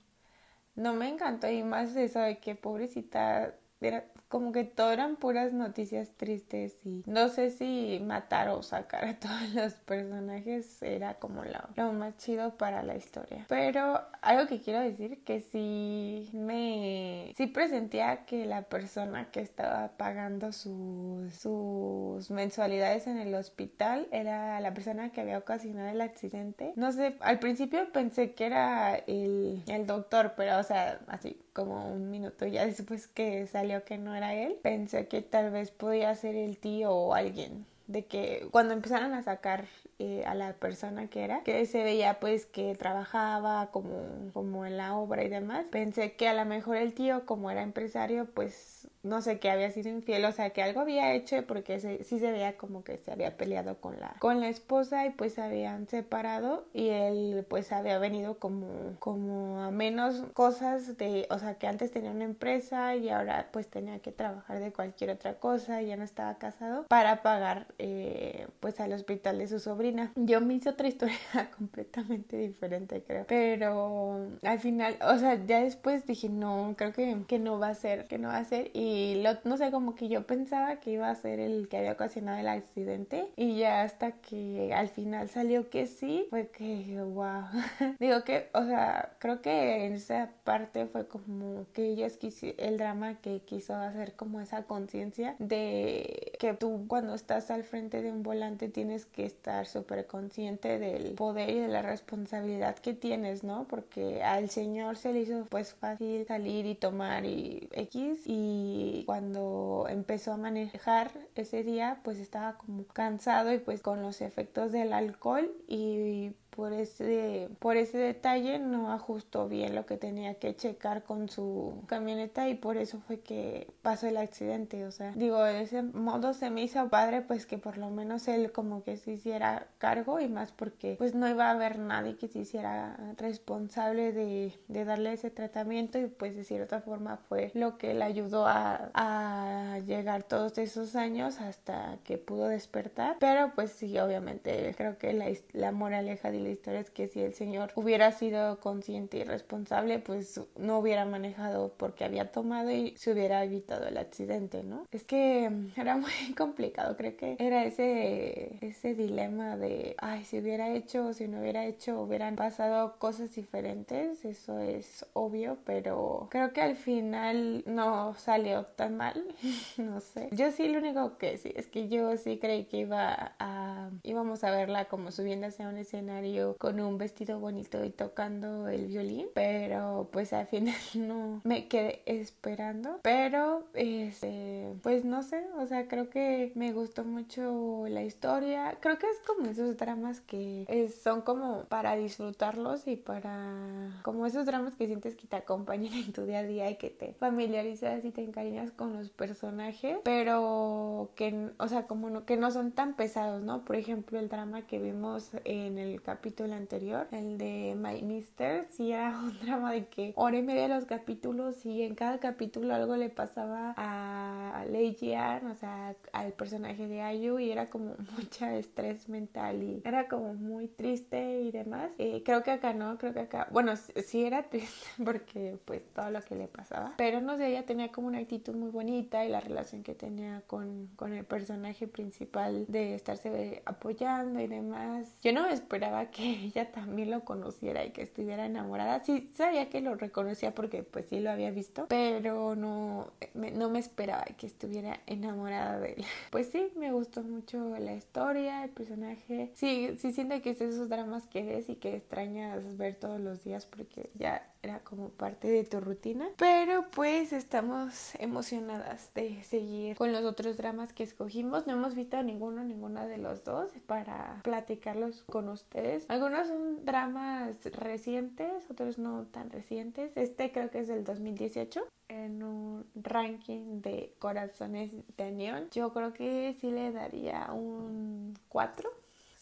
no 0.75 0.93
me 0.93 1.09
encantó 1.09 1.49
y 1.49 1.63
más 1.63 1.95
eso 1.95 2.19
de 2.19 2.39
que 2.39 2.55
pobrecita, 2.55 3.55
era, 3.87 4.05
como 4.27 4.51
que 4.51 4.63
todo 4.63 4.91
eran 4.91 5.15
puras 5.15 5.53
noticias 5.53 6.09
tristes 6.17 6.77
y 6.83 7.03
no 7.05 7.29
sé 7.29 7.51
si 7.51 8.01
matar 8.03 8.49
o 8.49 8.63
sacar 8.63 9.05
a 9.05 9.15
todos 9.19 9.53
los 9.53 9.73
personajes 9.73 10.81
era 10.81 11.15
como 11.15 11.43
lo, 11.43 11.93
más 11.93 12.17
chido 12.17 12.57
para 12.57 12.83
la 12.83 12.95
historia. 12.95 13.45
Pero 13.47 14.01
algo 14.21 14.47
que 14.47 14.61
quiero 14.61 14.81
decir 14.81 15.23
que 15.23 15.41
sí 15.41 16.29
me 16.33 17.33
sí 17.37 17.47
presentía 17.47 18.25
que 18.25 18.45
la 18.45 18.63
persona 18.63 19.31
que 19.31 19.41
estaba 19.41 19.89
pagando 19.97 20.51
sus, 20.51 21.33
sus 21.33 22.31
mensualidades 22.31 23.07
en 23.07 23.17
el 23.17 23.33
hospital 23.35 24.07
era 24.11 24.59
la 24.59 24.73
persona 24.73 25.11
que 25.11 25.21
había 25.21 25.37
ocasionado 25.37 25.89
el 25.89 26.01
accidente. 26.01 26.73
No 26.75 26.91
sé, 26.91 27.15
al 27.21 27.39
principio 27.39 27.91
pensé 27.91 28.33
que 28.33 28.45
era 28.45 28.95
el, 28.95 29.63
el 29.67 29.85
doctor, 29.85 30.33
pero 30.35 30.59
o 30.59 30.63
sea, 30.63 30.99
así 31.07 31.44
como 31.55 31.89
un 31.89 32.11
minuto 32.11 32.45
ya 32.45 32.65
después 32.65 33.07
que 33.07 33.47
salió 33.47 33.85
que 33.85 33.97
no 33.97 34.13
era 34.13 34.35
él, 34.35 34.57
pensé 34.61 35.07
que 35.07 35.21
tal 35.21 35.51
vez 35.51 35.71
podía 35.71 36.13
ser 36.13 36.35
el 36.35 36.57
tío 36.57 36.91
o 36.91 37.13
alguien 37.15 37.65
de 37.87 38.05
que 38.05 38.47
cuando 38.51 38.73
empezaron 38.73 39.13
a 39.13 39.23
sacar 39.23 39.65
eh, 39.99 40.23
a 40.25 40.35
la 40.35 40.53
persona 40.53 41.07
que 41.07 41.23
era, 41.23 41.43
que 41.43 41.65
se 41.65 41.83
veía 41.83 42.19
pues 42.19 42.45
que 42.45 42.75
trabajaba 42.75 43.71
como, 43.71 44.31
como 44.33 44.65
en 44.65 44.75
la 44.75 44.95
obra 44.95 45.23
y 45.23 45.29
demás, 45.29 45.65
pensé 45.71 46.13
que 46.13 46.27
a 46.27 46.33
lo 46.33 46.43
mejor 46.45 46.75
el 46.77 46.93
tío 46.93 47.25
como 47.25 47.49
era 47.49 47.61
empresario 47.61 48.25
pues 48.25 48.89
no 49.05 49.21
sé, 49.21 49.39
que 49.39 49.51
había 49.51 49.69
sido 49.69 49.89
infiel, 49.89 50.25
o 50.25 50.31
sea, 50.31 50.49
que 50.49 50.63
algo 50.63 50.79
había 50.79 51.13
hecho 51.13 51.45
porque 51.45 51.79
sí 51.79 52.19
se 52.19 52.31
veía 52.31 52.57
como 52.57 52.83
que 52.83 52.97
se 52.97 53.11
había 53.11 53.37
peleado 53.37 53.77
con 53.77 53.99
la, 53.99 54.15
con 54.19 54.41
la 54.41 54.49
esposa 54.49 55.05
y 55.05 55.11
pues 55.11 55.33
se 55.33 55.43
habían 55.43 55.87
separado 55.87 56.65
y 56.73 56.89
él 56.89 57.45
pues 57.47 57.71
había 57.71 57.99
venido 57.99 58.39
como, 58.39 58.95
como 58.97 59.61
a 59.61 59.69
menos 59.69 60.23
cosas 60.33 60.97
de, 60.97 61.27
o 61.29 61.37
sea, 61.37 61.55
que 61.55 61.67
antes 61.67 61.91
tenía 61.91 62.09
una 62.09 62.23
empresa 62.23 62.95
y 62.95 63.09
ahora 63.09 63.49
pues 63.51 63.67
tenía 63.67 63.99
que 63.99 64.11
trabajar 64.11 64.59
de 64.59 64.73
cualquier 64.73 65.11
otra 65.11 65.35
cosa 65.35 65.83
ya 65.83 65.97
no 65.97 66.03
estaba 66.03 66.39
casado 66.39 66.85
para 66.87 67.21
pagar 67.21 67.67
eh, 67.77 68.47
pues 68.59 68.79
al 68.79 68.91
hospital 68.91 69.37
de 69.37 69.47
su 69.47 69.59
sobrina. 69.59 70.11
Yo 70.15 70.41
me 70.41 70.55
hice 70.55 70.69
otra 70.69 70.87
historia 70.95 71.51
completamente 71.55 72.37
diferente 72.37 73.03
creo, 73.05 73.25
pero 73.27 74.29
al 74.41 74.59
final, 74.59 74.97
o 75.01 75.17
sea, 75.19 75.35
ya 75.45 75.61
después 75.61 76.07
dije 76.07 76.27
no, 76.27 76.73
creo 76.75 76.91
que, 76.91 77.23
que 77.27 77.37
no 77.37 77.59
va 77.59 77.67
a 77.67 77.75
ser, 77.75 78.07
que 78.07 78.17
no 78.17 78.29
va 78.29 78.37
a 78.37 78.45
ser 78.45 78.71
y 78.73 78.94
no 79.43 79.57
sé, 79.57 79.71
como 79.71 79.95
que 79.95 80.07
yo 80.07 80.25
pensaba 80.25 80.79
que 80.79 80.91
iba 80.91 81.09
a 81.09 81.15
ser 81.15 81.39
el 81.39 81.67
que 81.67 81.77
había 81.77 81.93
ocasionado 81.93 82.39
el 82.39 82.47
accidente 82.47 83.27
y 83.35 83.57
ya 83.57 83.81
hasta 83.81 84.11
que 84.13 84.73
al 84.73 84.89
final 84.89 85.29
salió 85.29 85.69
que 85.69 85.87
sí, 85.87 86.27
fue 86.29 86.47
que 86.47 87.01
wow. 87.01 87.43
Digo 87.99 88.23
que, 88.23 88.49
o 88.53 88.63
sea, 88.63 89.15
creo 89.19 89.41
que 89.41 89.85
en 89.85 89.93
esa 89.93 90.29
parte 90.43 90.85
fue 90.85 91.07
como 91.07 91.65
que 91.73 91.89
ellos 91.89 92.17
quisieron, 92.17 92.59
el 92.59 92.77
drama 92.77 93.15
que 93.21 93.39
quiso 93.39 93.75
hacer 93.75 94.13
como 94.13 94.41
esa 94.41 94.63
conciencia 94.63 95.35
de 95.39 96.33
que 96.39 96.53
tú 96.53 96.85
cuando 96.87 97.13
estás 97.15 97.51
al 97.51 97.63
frente 97.63 98.01
de 98.01 98.11
un 98.11 98.23
volante 98.23 98.69
tienes 98.69 99.05
que 99.05 99.25
estar 99.25 99.65
súper 99.65 100.05
consciente 100.07 100.79
del 100.79 101.13
poder 101.13 101.49
y 101.49 101.59
de 101.59 101.67
la 101.67 101.81
responsabilidad 101.81 102.75
que 102.77 102.93
tienes, 102.93 103.43
¿no? 103.43 103.65
Porque 103.67 104.23
al 104.23 104.49
señor 104.49 104.97
se 104.97 105.13
le 105.13 105.21
hizo 105.21 105.45
pues 105.49 105.73
fácil 105.73 106.25
salir 106.25 106.65
y 106.65 106.75
tomar 106.75 107.25
y 107.25 107.69
X 107.71 108.23
y 108.25 108.84
cuando 109.05 109.85
empezó 109.89 110.33
a 110.33 110.37
manejar 110.37 111.11
ese 111.35 111.63
día 111.63 111.99
pues 112.03 112.19
estaba 112.19 112.57
como 112.57 112.85
cansado 112.85 113.53
y 113.53 113.59
pues 113.59 113.81
con 113.81 114.01
los 114.01 114.21
efectos 114.21 114.71
del 114.71 114.93
alcohol 114.93 115.51
y 115.67 116.31
por 116.55 116.73
ese, 116.73 117.49
por 117.59 117.77
ese 117.77 117.97
detalle 117.97 118.59
no 118.59 118.91
ajustó 118.91 119.47
bien 119.49 119.75
lo 119.75 119.85
que 119.85 119.97
tenía 119.97 120.35
que 120.35 120.55
checar 120.55 121.03
con 121.03 121.29
su 121.29 121.83
camioneta 121.87 122.47
y 122.47 122.55
por 122.55 122.77
eso 122.77 122.99
fue 123.05 123.19
que 123.19 123.67
pasó 123.81 124.07
el 124.07 124.17
accidente. 124.17 124.85
O 124.85 124.91
sea, 124.91 125.11
digo, 125.15 125.43
de 125.43 125.61
ese 125.61 125.83
modo 125.83 126.33
se 126.33 126.49
me 126.49 126.63
hizo 126.63 126.87
padre 126.89 127.21
pues 127.21 127.45
que 127.45 127.57
por 127.57 127.77
lo 127.77 127.89
menos 127.89 128.27
él 128.27 128.51
como 128.51 128.83
que 128.83 128.97
se 128.97 129.11
hiciera 129.13 129.67
cargo 129.77 130.19
y 130.19 130.27
más 130.27 130.51
porque 130.51 130.95
pues 130.97 131.13
no 131.13 131.27
iba 131.27 131.47
a 131.47 131.51
haber 131.51 131.77
nadie 131.77 132.15
que 132.15 132.27
se 132.27 132.39
hiciera 132.39 132.97
responsable 133.17 134.13
de, 134.13 134.53
de 134.67 134.85
darle 134.85 135.13
ese 135.13 135.31
tratamiento 135.31 135.99
y 135.99 136.07
pues 136.07 136.35
de 136.35 136.43
cierta 136.43 136.79
forma 136.81 137.17
fue 137.17 137.51
lo 137.53 137.77
que 137.77 137.93
le 137.93 138.03
ayudó 138.03 138.47
a, 138.47 138.91
a 138.93 139.79
llegar 139.79 140.23
todos 140.23 140.57
esos 140.57 140.95
años 140.95 141.41
hasta 141.41 141.97
que 142.03 142.17
pudo 142.17 142.47
despertar. 142.47 143.17
Pero 143.19 143.51
pues 143.55 143.71
sí, 143.71 143.97
obviamente 143.99 144.73
creo 144.77 144.97
que 144.97 145.13
la, 145.13 145.25
la 145.51 145.71
moraleja 145.71 146.31
de 146.31 146.44
la 146.45 146.51
historia 146.51 146.79
es 146.79 146.89
que 146.89 147.07
si 147.07 147.21
el 147.21 147.33
señor 147.33 147.71
hubiera 147.75 148.11
sido 148.11 148.59
consciente 148.59 149.17
y 149.17 149.23
responsable, 149.23 149.99
pues 149.99 150.39
no 150.57 150.79
hubiera 150.79 151.05
manejado 151.05 151.73
porque 151.77 152.05
había 152.05 152.31
tomado 152.31 152.71
y 152.71 152.95
se 152.97 153.11
hubiera 153.11 153.43
evitado 153.43 153.87
el 153.87 153.97
accidente, 153.97 154.63
¿no? 154.63 154.85
Es 154.91 155.03
que 155.03 155.49
era 155.75 155.97
muy 155.97 156.11
complicado, 156.37 156.95
creo 156.95 157.17
que 157.17 157.35
era 157.39 157.65
ese, 157.65 158.57
ese 158.61 158.93
dilema 158.93 159.57
de, 159.57 159.95
ay, 159.97 160.23
si 160.23 160.39
hubiera 160.39 160.69
hecho 160.69 161.07
o 161.07 161.13
si 161.13 161.27
no 161.27 161.39
hubiera 161.39 161.65
hecho, 161.65 162.01
hubieran 162.01 162.35
pasado 162.35 162.97
cosas 162.99 163.33
diferentes, 163.35 164.23
eso 164.23 164.59
es 164.59 165.05
obvio, 165.13 165.57
pero 165.65 166.27
creo 166.29 166.53
que 166.53 166.61
al 166.61 166.75
final 166.75 167.63
no 167.65 168.13
salió 168.15 168.65
tan 168.65 168.97
mal, 168.97 169.25
no 169.77 169.99
sé. 169.99 170.29
Yo 170.31 170.51
sí 170.51 170.67
lo 170.67 170.79
único 170.79 171.17
que 171.17 171.37
sí, 171.37 171.51
es 171.55 171.67
que 171.67 171.89
yo 171.89 172.15
sí 172.17 172.37
creí 172.37 172.65
que 172.65 172.77
iba 172.77 173.33
a, 173.39 173.89
íbamos 174.03 174.43
a 174.43 174.51
verla 174.51 174.85
como 174.85 175.11
subiéndose 175.11 175.63
a 175.63 175.69
un 175.69 175.77
escenario 175.77 176.24
con 176.57 176.79
un 176.79 176.97
vestido 176.97 177.39
bonito 177.39 177.83
y 177.83 177.89
tocando 177.89 178.67
el 178.67 178.87
violín, 178.87 179.27
pero 179.33 180.09
pues 180.11 180.33
al 180.33 180.47
final 180.47 180.75
no 180.95 181.41
me 181.43 181.67
quedé 181.67 182.01
esperando, 182.05 182.99
pero 183.01 183.63
este, 183.73 184.73
pues 184.81 185.05
no 185.05 185.23
sé, 185.23 185.45
o 185.59 185.65
sea, 185.67 185.87
creo 185.87 186.09
que 186.09 186.51
me 186.55 186.73
gustó 186.73 187.03
mucho 187.03 187.85
la 187.87 188.03
historia, 188.03 188.77
creo 188.79 188.97
que 188.97 189.07
es 189.07 189.19
como 189.25 189.49
esos 189.49 189.77
dramas 189.77 190.21
que 190.21 190.91
son 191.03 191.21
como 191.21 191.63
para 191.65 191.95
disfrutarlos 191.95 192.87
y 192.87 192.95
para 192.95 194.01
como 194.01 194.25
esos 194.25 194.45
dramas 194.45 194.75
que 194.75 194.87
sientes 194.87 195.15
que 195.15 195.27
te 195.27 195.35
acompañan 195.35 195.93
en 195.93 196.11
tu 196.11 196.25
día 196.25 196.39
a 196.39 196.43
día 196.43 196.69
y 196.69 196.75
que 196.75 196.89
te 196.89 197.13
familiarizas 197.13 198.03
y 198.03 198.11
te 198.11 198.23
encariñas 198.23 198.71
con 198.71 198.93
los 198.93 199.09
personajes, 199.09 199.97
pero 200.03 201.11
que, 201.15 201.49
o 201.57 201.67
sea, 201.67 201.87
como 201.87 202.09
no, 202.09 202.25
que 202.25 202.37
no 202.37 202.51
son 202.51 202.71
tan 202.71 202.95
pesados, 202.95 203.43
¿no? 203.43 203.63
Por 203.63 203.75
ejemplo, 203.75 204.19
el 204.19 204.29
drama 204.29 204.63
que 204.63 204.79
vimos 204.79 205.31
en 205.43 205.77
el 205.77 206.01
capítulo 206.01 206.14
capítulo 206.15 206.55
anterior, 206.55 207.09
el 207.11 207.37
de 207.37 207.75
My 207.77 208.01
Mister, 208.01 208.65
sí 208.71 208.93
era 208.93 209.19
un 209.19 209.37
drama 209.39 209.73
de 209.73 209.87
que 209.87 210.13
hora 210.15 210.37
y 210.37 210.43
media 210.43 210.63
de 210.63 210.69
los 210.69 210.85
capítulos 210.85 211.65
y 211.65 211.81
en 211.81 211.93
cada 211.93 212.19
capítulo 212.19 212.73
algo 212.73 212.95
le 212.95 213.09
pasaba 213.09 213.73
a 213.75 214.63
Lei 214.71 214.93
Jian, 214.93 215.45
o 215.47 215.55
sea, 215.55 215.93
al 216.13 216.31
personaje 216.31 216.87
de 216.87 217.01
Ayu 217.01 217.37
y 217.39 217.51
era 217.51 217.65
como 217.67 217.95
mucha 218.17 218.55
estrés 218.55 219.09
mental 219.09 219.61
y 219.61 219.81
era 219.83 220.07
como 220.07 220.35
muy 220.35 220.69
triste 220.69 221.41
y 221.41 221.51
demás. 221.51 221.91
Eh, 221.97 222.23
creo 222.23 222.43
que 222.43 222.51
acá 222.51 222.73
no, 222.73 222.97
creo 222.97 223.13
que 223.13 223.19
acá, 223.19 223.49
bueno, 223.51 223.73
sí 223.75 224.23
era 224.23 224.43
triste 224.43 224.87
porque 225.03 225.57
pues 225.65 225.81
todo 225.93 226.11
lo 226.11 226.21
que 226.21 226.35
le 226.35 226.47
pasaba, 226.47 226.93
pero 226.95 227.19
no 227.19 227.35
sé, 227.35 227.47
ella 227.47 227.65
tenía 227.65 227.91
como 227.91 228.07
una 228.07 228.19
actitud 228.19 228.55
muy 228.55 228.69
bonita 228.69 229.25
y 229.25 229.29
la 229.29 229.41
relación 229.41 229.83
que 229.83 229.95
tenía 229.95 230.43
con, 230.47 230.87
con 230.95 231.11
el 231.11 231.25
personaje 231.25 231.89
principal 231.89 232.65
de 232.69 232.95
estarse 232.95 233.61
apoyando 233.65 234.39
y 234.39 234.47
demás. 234.47 235.09
Yo 235.21 235.33
no 235.33 235.45
esperaba 235.47 236.04
que 236.11 236.23
ella 236.45 236.71
también 236.71 237.11
lo 237.11 237.23
conociera 237.25 237.85
y 237.85 237.91
que 237.91 238.01
estuviera 238.01 238.45
enamorada. 238.45 239.03
Sí, 239.03 239.31
sabía 239.35 239.69
que 239.69 239.81
lo 239.81 239.95
reconocía 239.95 240.53
porque 240.53 240.83
pues 240.83 241.05
sí 241.07 241.19
lo 241.19 241.31
había 241.31 241.51
visto, 241.51 241.85
pero 241.87 242.55
no 242.55 243.11
me, 243.33 243.51
no 243.51 243.69
me 243.69 243.79
esperaba 243.79 244.25
que 244.37 244.47
estuviera 244.47 244.99
enamorada 245.05 245.79
de 245.79 245.93
él. 245.93 246.05
Pues 246.31 246.49
sí, 246.49 246.69
me 246.75 246.91
gustó 246.91 247.23
mucho 247.23 247.77
la 247.79 247.93
historia, 247.93 248.63
el 248.63 248.69
personaje. 248.69 249.51
Sí, 249.55 249.95
sí 249.99 250.11
siento 250.11 250.41
que 250.41 250.49
es 250.51 250.61
esos 250.61 250.89
dramas 250.89 251.27
que 251.27 251.43
ves 251.43 251.69
y 251.69 251.75
que 251.75 251.95
extrañas 251.95 252.77
ver 252.77 252.95
todos 252.95 253.19
los 253.19 253.43
días 253.43 253.65
porque 253.65 254.09
ya 254.15 254.51
era 254.65 254.79
como 254.79 255.09
parte 255.09 255.47
de 255.47 255.63
tu 255.63 255.79
rutina. 255.79 256.27
Pero 256.37 256.85
pues 256.93 257.31
estamos 257.33 258.15
emocionadas 258.15 259.11
de 259.13 259.43
seguir 259.43 259.95
con 259.95 260.11
los 260.11 260.23
otros 260.25 260.57
dramas 260.57 260.91
que 260.91 261.03
escogimos. 261.03 261.67
No 261.67 261.73
hemos 261.73 261.95
visto 261.95 262.21
ninguno, 262.23 262.63
ninguna 262.63 263.05
de 263.05 263.17
los 263.17 263.43
dos 263.43 263.71
para 263.85 264.41
platicarlos 264.43 265.23
con 265.23 265.49
ustedes. 265.49 266.05
Algunos 266.09 266.47
son 266.47 266.83
dramas 266.83 267.63
recientes, 267.75 268.69
otros 268.69 268.97
no 268.97 269.25
tan 269.27 269.49
recientes. 269.49 270.11
Este 270.15 270.51
creo 270.51 270.69
que 270.69 270.79
es 270.79 270.87
del 270.87 271.03
2018 271.03 271.87
en 272.07 272.43
un 272.43 272.85
ranking 272.95 273.81
de 273.81 274.13
corazones 274.19 274.93
de 275.17 275.31
neón. 275.31 275.69
Yo 275.71 275.93
creo 275.93 276.13
que 276.13 276.55
sí 276.59 276.71
le 276.71 276.91
daría 276.91 277.51
un 277.51 278.33
4 278.49 278.89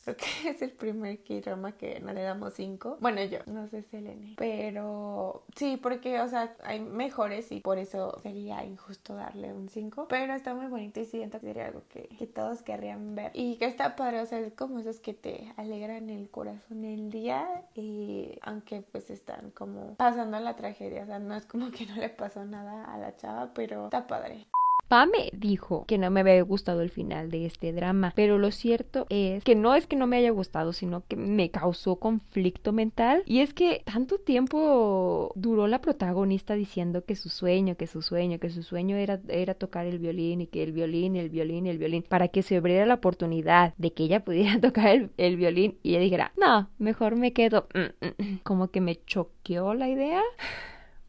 Creo 0.04 0.18
que 0.18 0.26
es 0.50 0.62
el 0.62 0.72
primer 0.72 1.24
K-drama 1.24 1.74
que 1.74 2.00
no 2.00 2.14
le 2.14 2.22
damos 2.22 2.54
5. 2.54 2.98
Bueno, 3.00 3.24
yo, 3.24 3.40
no 3.48 3.68
sé 3.68 3.84
Selene. 3.84 4.36
Pero 4.38 5.44
sí, 5.56 5.78
porque, 5.82 6.20
o 6.20 6.28
sea, 6.28 6.56
hay 6.64 6.80
mejores 6.80 7.52
y 7.52 7.62
por 7.62 7.78
eso 7.78 8.20
sería 8.22 8.64
injusto 8.66 9.16
darle 9.16 9.54
un 9.54 9.70
5. 9.70 10.08
Pero 10.10 10.34
está 10.34 10.54
muy 10.54 10.68
bonito 10.68 11.00
y 11.00 11.06
siento 11.06 11.40
que 11.40 11.48
sería 11.48 11.68
algo 11.68 11.84
que, 11.90 12.10
que 12.18 12.28
todos 12.28 12.62
querrían 12.62 13.16
ver. 13.16 13.32
Y 13.34 13.56
que 13.58 13.66
está 13.66 13.96
padre, 13.96 14.22
o 14.22 14.26
sea, 14.26 14.40
es 14.40 14.54
como 14.54 14.80
esos 14.80 15.00
que 15.00 15.14
te 15.14 15.54
alegran 15.58 16.10
el 16.10 16.30
corazón 16.30 16.84
el 16.84 17.10
día. 17.10 17.64
Y 17.76 18.38
aunque 18.42 18.82
pues 18.82 19.10
están 19.10 19.52
como 19.52 19.96
pasando 19.96 20.40
la 20.40 20.56
tragedia, 20.56 21.04
o 21.04 21.06
sea, 21.06 21.20
no 21.20 21.36
es 21.36 21.46
como 21.46 21.72
que 21.72 21.86
no 21.86 21.96
le 21.96 22.10
pasó 22.10 22.46
nada 22.46 22.86
a 22.86 22.98
la 22.98 23.16
chava, 23.16 23.52
pero 23.54 23.86
está 23.86 24.08
padre. 24.08 24.48
Pame 24.88 25.30
dijo 25.34 25.86
que 25.88 25.98
no 25.98 26.12
me 26.12 26.20
había 26.20 26.42
gustado 26.44 26.82
el 26.82 26.90
final 26.90 27.32
de 27.32 27.46
este 27.46 27.74
drama, 27.74 28.14
pero 28.16 28.38
lo 28.38 28.52
cierto 28.52 29.08
es 29.10 29.44
que 29.44 29.56
no 29.56 29.76
es 29.76 29.88
que 29.88 29.96
no 29.96 30.08
me 30.08 30.18
haya 30.18 30.30
gustado, 30.32 30.74
sino 30.74 31.04
que 31.08 31.16
me 31.16 31.50
causó 31.50 31.96
conflicto 31.96 32.74
mental 32.74 33.24
y 33.26 33.40
es 33.40 33.54
que 33.54 33.82
tanto 33.86 34.18
tiempo 34.20 35.32
duró 35.36 35.68
la 35.68 35.82
protagonista 35.82 36.54
diciendo 36.54 37.06
que 37.06 37.16
su 37.16 37.30
sueño, 37.30 37.76
que 37.76 37.88
su 37.88 38.02
sueño, 38.02 38.40
que 38.40 38.50
su 38.50 38.62
sueño 38.62 38.96
era, 38.98 39.20
era 39.30 39.56
tocar 39.56 39.86
el 39.86 40.00
violín 40.00 40.42
y 40.42 40.48
que 40.48 40.64
el 40.64 40.74
violín, 40.74 41.16
el 41.16 41.30
violín, 41.30 41.66
el 41.66 41.78
violín, 41.78 42.04
para 42.04 42.28
que 42.28 42.44
se 42.44 42.58
abriera 42.58 42.86
la 42.86 42.96
oportunidad 42.96 43.74
de 43.78 43.94
que 43.94 44.04
ella 44.04 44.24
pudiera 44.24 44.60
tocar 44.62 44.90
el, 44.90 45.12
el 45.18 45.38
violín 45.38 45.78
y 45.82 45.92
ella 45.92 46.00
dijera, 46.02 46.34
no, 46.38 46.70
mejor 46.78 47.16
me 47.16 47.34
quedo, 47.34 47.68
mm, 47.74 48.06
mm, 48.06 48.34
mm". 48.34 48.40
como 48.44 48.68
que 48.70 48.82
me 48.82 48.96
choqueó 49.06 49.74
la 49.74 49.90
idea. 49.90 50.22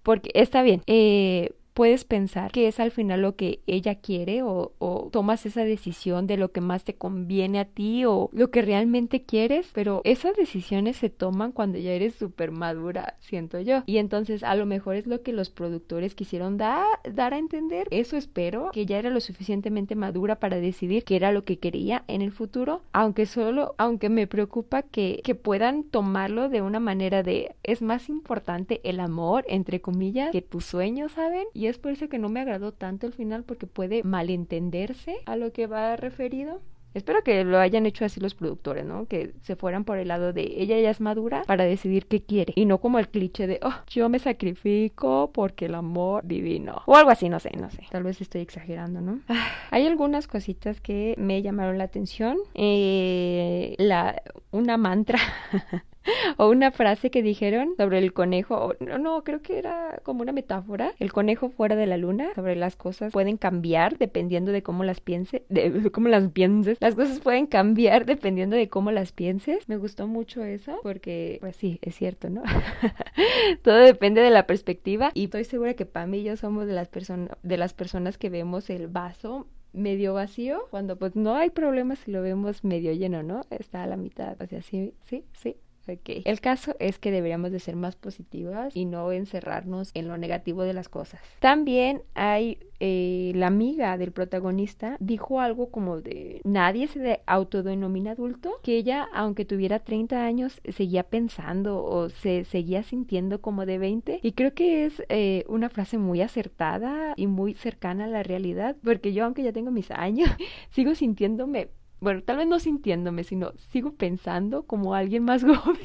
Porque 0.03 0.31
está 0.35 0.63
bien, 0.63 0.83
eh, 0.87 1.53
puedes 1.75 2.05
pensar 2.05 2.53
que 2.53 2.69
es 2.69 2.81
al 2.81 2.93
final 2.93 3.21
lo 3.21 3.35
que 3.35 3.61
ella 3.67 3.97
quiere 3.97 4.43
o, 4.43 4.73
tomas 5.11 5.45
esa 5.45 5.65
decisión 5.65 6.27
de 6.27 6.37
lo 6.37 6.53
que 6.53 6.61
más 6.61 6.85
te 6.85 6.95
conviene 6.95 7.59
a 7.59 7.65
ti 7.65 8.05
o 8.05 8.31
lo 8.33 8.51
que 8.51 8.63
realmente 8.63 9.23
quieres, 9.23 9.71
pero 9.75 10.01
esas 10.05 10.37
decisiones 10.37 10.97
se 10.97 11.11
toman 11.11 11.53
cuando 11.53 11.79
ya 11.79 11.93
eres 11.93 12.15
súper 12.15 12.53
madura, 12.53 13.17
siento 13.21 13.61
yo. 13.61 13.83
Y 13.87 13.99
entonces 13.99 14.43
a 14.43 14.55
lo 14.55 14.67
mejor 14.67 14.97
es 14.97 15.07
lo 15.07 15.23
que 15.23 15.33
los 15.33 15.51
productores 15.51 16.15
quisieron 16.15 16.57
dar 16.57 16.85
a 17.05 17.39
entender. 17.39 17.89
Eso 17.91 18.17
espero, 18.17 18.71
que 18.73 18.87
ya 18.87 18.99
era 18.99 19.11
lo 19.11 19.21
suficientemente 19.21 19.97
madura 19.97 20.37
para 20.37 20.59
decidir 20.59 21.05
qué 21.05 21.17
era 21.17 21.33
lo 21.33 21.45
que 21.45 21.59
quería 21.59 22.05
en 22.07 22.23
el 22.23 22.33
futuro, 22.33 22.83
aunque 22.93 23.27
solo, 23.27 23.75
aunque 23.79 24.09
me 24.09 24.27
preocupa 24.27 24.83
que, 24.83 25.21
que 25.25 25.35
puedan 25.35 25.83
tomarlo 25.85 26.49
de 26.49 26.63
una 26.63 26.81
manera 26.81 27.23
de 27.23 27.55
es 27.63 27.83
más 27.83 28.09
importante 28.09 28.81
el 28.85 29.01
amor, 29.01 29.45
entre 29.49 29.81
comillas, 29.81 30.31
que 30.31 30.43
tus 30.43 30.65
sueños, 30.65 31.13
¿saben? 31.13 31.47
Es 31.67 31.79
por 31.79 31.93
eso 31.93 32.09
que 32.09 32.19
no 32.19 32.29
me 32.29 32.41
agradó 32.41 32.73
tanto 32.73 33.07
el 33.07 33.13
final 33.13 33.45
porque 33.45 33.67
puede 33.67 34.03
malentenderse 34.03 35.17
a 35.27 35.37
lo 35.37 35.53
que 35.53 35.67
va 35.67 35.97
referido. 35.97 36.61
Espero 36.95 37.25
que 37.25 37.43
lo 37.43 37.59
hayan 37.59 37.87
hecho 37.87 38.05
así 38.05 38.21
los 38.21 38.37
productores, 38.37 38.85
¿no? 38.85 39.07
Que 39.07 39.35
se 39.43 39.57
fueran 39.57 39.85
por 39.85 39.99
el 39.99 40.09
lado 40.09 40.33
de 40.33 40.43
ella 40.43 40.79
ya 40.79 40.91
es 40.91 41.01
madura 41.01 41.43
para 41.45 41.65
decidir 41.65 42.07
qué 42.07 42.23
quiere. 42.23 42.53
Y 42.57 42.67
no 42.67 42.79
como 42.79 43.01
el 43.01 43.09
cliché 43.09 43.49
de, 43.49 43.59
oh, 43.63 43.75
yo 43.89 44.09
me 44.09 44.21
sacrifico 44.21 45.33
porque 45.33 45.67
el 45.67 45.75
amor 45.75 46.25
divino. 46.25 46.83
O 46.87 46.95
algo 46.95 47.11
así, 47.11 47.29
no 47.29 47.41
sé, 47.41 47.51
no 47.61 47.69
sé. 47.71 47.85
Tal 47.91 48.05
vez 48.05 48.21
estoy 48.21 48.43
exagerando, 48.43 49.01
¿no? 49.01 49.21
Hay 49.73 49.87
algunas 49.89 50.29
cositas 50.29 50.81
que 50.81 51.17
me 51.19 51.43
llamaron 51.43 51.79
la 51.79 51.85
atención. 51.85 52.39
Eh, 52.55 53.75
la, 53.79 54.23
una 54.53 54.77
mantra 54.77 55.19
o 56.37 56.49
una 56.49 56.71
frase 56.71 57.11
que 57.11 57.23
dijeron 57.23 57.75
sobre 57.77 57.99
el 57.99 58.13
conejo, 58.13 58.75
no, 58.81 58.99
no, 58.99 59.25
creo 59.25 59.43
que 59.43 59.59
era 59.59 60.01
como 60.03 60.23
una 60.23 60.33
metáfora, 60.33 60.93
el 60.99 61.13
conejo 61.13 61.51
fuera 61.51 61.77
de 61.77 61.87
la 61.87 61.97
luna, 61.97 62.33
sobre 62.35 62.57
las 62.57 62.77
cosas 62.77 63.13
pueden 63.13 63.37
cambiar 63.37 63.99
dependiendo 63.99 64.53
de 64.53 64.63
cómo 64.63 64.85
las 64.85 65.01
piense, 65.01 65.45
de, 65.49 65.91
cómo 65.93 66.09
las 66.09 66.29
pienses, 66.29 66.79
las 66.81 66.95
cosas 66.95 67.21
pueden 67.21 67.47
cambiar 67.47 68.07
dependiendo 68.07 68.57
de 68.57 68.69
cómo 68.69 68.91
las 68.91 69.13
pienses. 69.13 69.69
Me 69.69 69.77
gustó 69.77 70.07
mucho 70.07 70.45
eso 70.45 70.79
porque, 70.83 71.39
pues 71.41 71.57
sí, 71.57 71.79
es 71.83 71.95
cierto, 71.95 72.31
¿no? 72.31 72.43
Todo 73.63 73.77
depende 73.77 74.21
de 74.21 74.31
la 74.31 74.47
perspectiva 74.47 75.11
y 75.15 75.25
estoy 75.25 75.45
segura 75.45 75.75
que 75.75 75.87
Pam 75.87 76.15
y 76.15 76.23
yo 76.23 76.37
somos 76.37 76.67
de 76.67 76.73
las 76.73 76.89
personas, 76.89 77.37
de 77.43 77.57
las 77.57 77.73
personas 77.73 78.19
que 78.19 78.31
vemos 78.31 78.71
el 78.71 78.89
vaso 78.89 79.47
medio 79.75 80.15
vacío, 80.15 80.67
cuando 80.71 80.97
pues 80.97 81.17
no 81.17 81.35
hay 81.35 81.51
problema 81.51 81.97
si 81.97 82.11
lo 82.11 82.23
vemos 82.23 82.65
medio 82.65 82.93
lleno, 82.93 83.23
¿no? 83.23 83.43
Está 83.51 83.83
a 83.83 83.87
la 83.87 83.97
mitad, 83.97 84.41
o 84.41 84.47
sea, 84.47 84.63
sí, 84.63 84.95
sí, 85.05 85.25
sí, 85.33 85.57
Ok. 85.87 86.23
El 86.25 86.41
caso 86.41 86.75
es 86.79 86.99
que 86.99 87.11
deberíamos 87.11 87.53
de 87.53 87.61
ser 87.61 87.77
más 87.77 87.97
positivas 87.97 88.75
y 88.75 88.87
no 88.87 89.13
encerrarnos 89.13 89.91
en 89.95 90.09
lo 90.09 90.17
negativo 90.17 90.63
de 90.63 90.73
las 90.73 90.89
cosas. 90.89 91.21
También 91.41 92.03
hay 92.15 92.59
eh, 92.81 93.33
la 93.35 93.47
amiga 93.47 93.97
del 93.97 94.13
protagonista 94.13 94.97
dijo 94.99 95.41
algo 95.41 95.71
como 95.71 96.01
de 96.01 96.41
nadie 96.45 96.89
se 96.89 97.21
autodenomina 97.27 98.13
adulto, 98.13 98.61
que 98.63 98.77
ella 98.77 99.07
aunque 99.13 99.45
tuviera 99.45 99.79
30 99.79 100.25
años 100.25 100.61
seguía 100.69 101.05
pensando 101.05 101.85
o 101.85 102.09
se 102.09 102.45
seguía 102.45 102.83
sintiendo 102.83 103.41
como 103.41 103.65
de 103.65 103.79
20 103.79 104.21
y 104.23 104.33
creo 104.33 104.55
que 104.55 104.85
es 104.87 105.03
eh, 105.09 105.45
una 105.49 105.69
frase 105.69 105.99
muy 105.99 106.21
acertada 106.21 107.15
y 107.17 107.27
muy 107.27 107.55
cercana 107.55 108.05
a 108.05 108.09
la 108.09 108.23
realidad 108.23 108.77
porque 108.83 109.13
yo 109.13 109.25
aunque 109.25 109.43
ya 109.43 109.53
tengo 109.53 109.71
mis 109.71 109.91
años 109.91 110.29
sigo 110.71 110.95
sintiéndome 110.95 111.69
bueno, 112.05 112.23
tal 112.23 112.37
vez 112.37 112.47
no 112.47 112.61
sintiéndome, 112.61 113.25
sino 113.25 113.53
sigo 113.57 113.95
pensando 113.95 114.65
como 114.65 114.95
alguien 114.95 115.25
más 115.25 115.43
joven. 115.43 115.79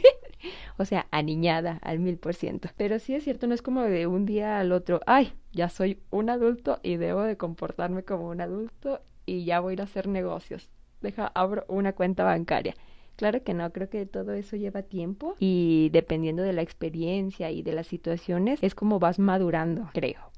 o 0.78 0.86
sea, 0.86 1.08
aniñada 1.12 1.80
al 1.82 2.00
mil 2.00 2.18
por 2.18 2.36
ciento. 2.36 2.70
Pero 2.78 3.00
sí 3.00 3.16
es 3.16 3.24
cierto, 3.24 3.48
no 3.48 3.56
es 3.56 3.62
como 3.62 3.82
de 3.82 4.06
un 4.06 4.26
día 4.26 4.60
al 4.60 4.72
otro, 4.72 5.02
ay, 5.08 5.34
ya 5.52 5.70
soy 5.70 6.00
un 6.12 6.30
adulto 6.30 6.80
y 6.84 6.98
debo 6.98 7.24
de 7.24 7.38
comportarme 7.38 8.04
como 8.04 8.30
un 8.30 8.42
adulto 8.42 9.02
y 9.26 9.46
ya 9.46 9.62
voy 9.62 9.78
a 9.80 9.84
hacer 9.84 10.08
negocios. 10.08 10.70
Deja, 11.02 11.32
abro 11.34 11.66
una 11.70 11.94
cuenta 11.94 12.24
bancaria. 12.24 12.76
Claro 13.16 13.44
que 13.44 13.54
no, 13.54 13.72
creo 13.72 13.90
que 13.90 14.06
todo 14.06 14.34
eso 14.34 14.56
lleva 14.56 14.82
tiempo 14.82 15.36
y 15.40 15.90
dependiendo 15.92 16.44
de 16.44 16.54
la 16.54 16.62
experiencia 16.62 17.50
y 17.52 17.64
de 17.64 17.74
las 17.74 17.88
situaciones 17.88 18.60
es 18.62 18.76
como 18.76 19.00
vas 19.00 19.20
madurando, 19.20 19.90
creo 19.94 20.30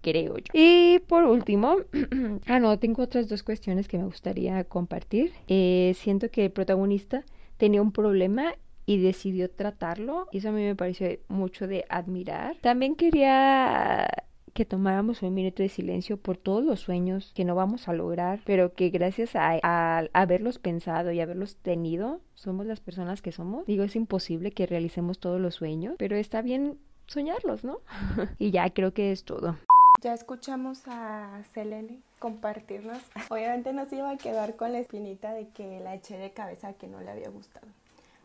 creo 0.00 0.36
yo. 0.38 0.52
Y 0.52 1.00
por 1.06 1.24
último, 1.24 1.76
ah, 2.46 2.58
no, 2.58 2.78
tengo 2.78 3.02
otras 3.02 3.28
dos 3.28 3.42
cuestiones 3.42 3.88
que 3.88 3.98
me 3.98 4.04
gustaría 4.04 4.62
compartir. 4.64 5.32
Eh, 5.48 5.94
siento 5.96 6.30
que 6.30 6.46
el 6.46 6.50
protagonista 6.50 7.24
tenía 7.56 7.82
un 7.82 7.92
problema 7.92 8.54
y 8.86 8.98
decidió 8.98 9.50
tratarlo. 9.50 10.26
Eso 10.32 10.48
a 10.48 10.52
mí 10.52 10.62
me 10.62 10.74
pareció 10.74 11.08
mucho 11.28 11.66
de 11.66 11.84
admirar. 11.88 12.56
También 12.60 12.96
quería 12.96 14.08
que 14.52 14.64
tomáramos 14.64 15.22
un 15.22 15.32
minuto 15.32 15.62
de 15.62 15.68
silencio 15.68 16.16
por 16.16 16.36
todos 16.36 16.64
los 16.64 16.80
sueños 16.80 17.32
que 17.36 17.44
no 17.44 17.54
vamos 17.54 17.86
a 17.88 17.92
lograr, 17.92 18.40
pero 18.44 18.74
que 18.74 18.90
gracias 18.90 19.36
a, 19.36 19.58
a, 19.62 20.08
haberlos 20.12 20.58
pensado 20.58 21.12
y 21.12 21.20
haberlos 21.20 21.56
tenido, 21.56 22.20
somos 22.34 22.66
las 22.66 22.80
personas 22.80 23.22
que 23.22 23.30
somos. 23.30 23.64
Digo, 23.66 23.84
es 23.84 23.94
imposible 23.94 24.50
que 24.50 24.66
realicemos 24.66 25.20
todos 25.20 25.40
los 25.40 25.54
sueños, 25.54 25.94
pero 25.98 26.16
está 26.16 26.42
bien 26.42 26.78
soñarlos, 27.06 27.64
¿no? 27.64 27.80
y 28.38 28.50
ya 28.50 28.70
creo 28.70 28.92
que 28.92 29.12
es 29.12 29.24
todo. 29.24 29.56
Ya 30.00 30.14
escuchamos 30.14 30.82
a 30.86 31.42
Selene 31.52 32.00
compartirnos. 32.18 32.98
Obviamente 33.28 33.72
nos 33.72 33.92
iba 33.92 34.10
a 34.10 34.16
quedar 34.16 34.56
con 34.56 34.72
la 34.72 34.78
espinita 34.78 35.34
de 35.34 35.48
que 35.48 35.80
la 35.80 35.94
eché 35.94 36.16
de 36.16 36.30
cabeza 36.30 36.72
que 36.72 36.86
no 36.86 37.00
le 37.00 37.10
había 37.10 37.28
gustado. 37.28 37.66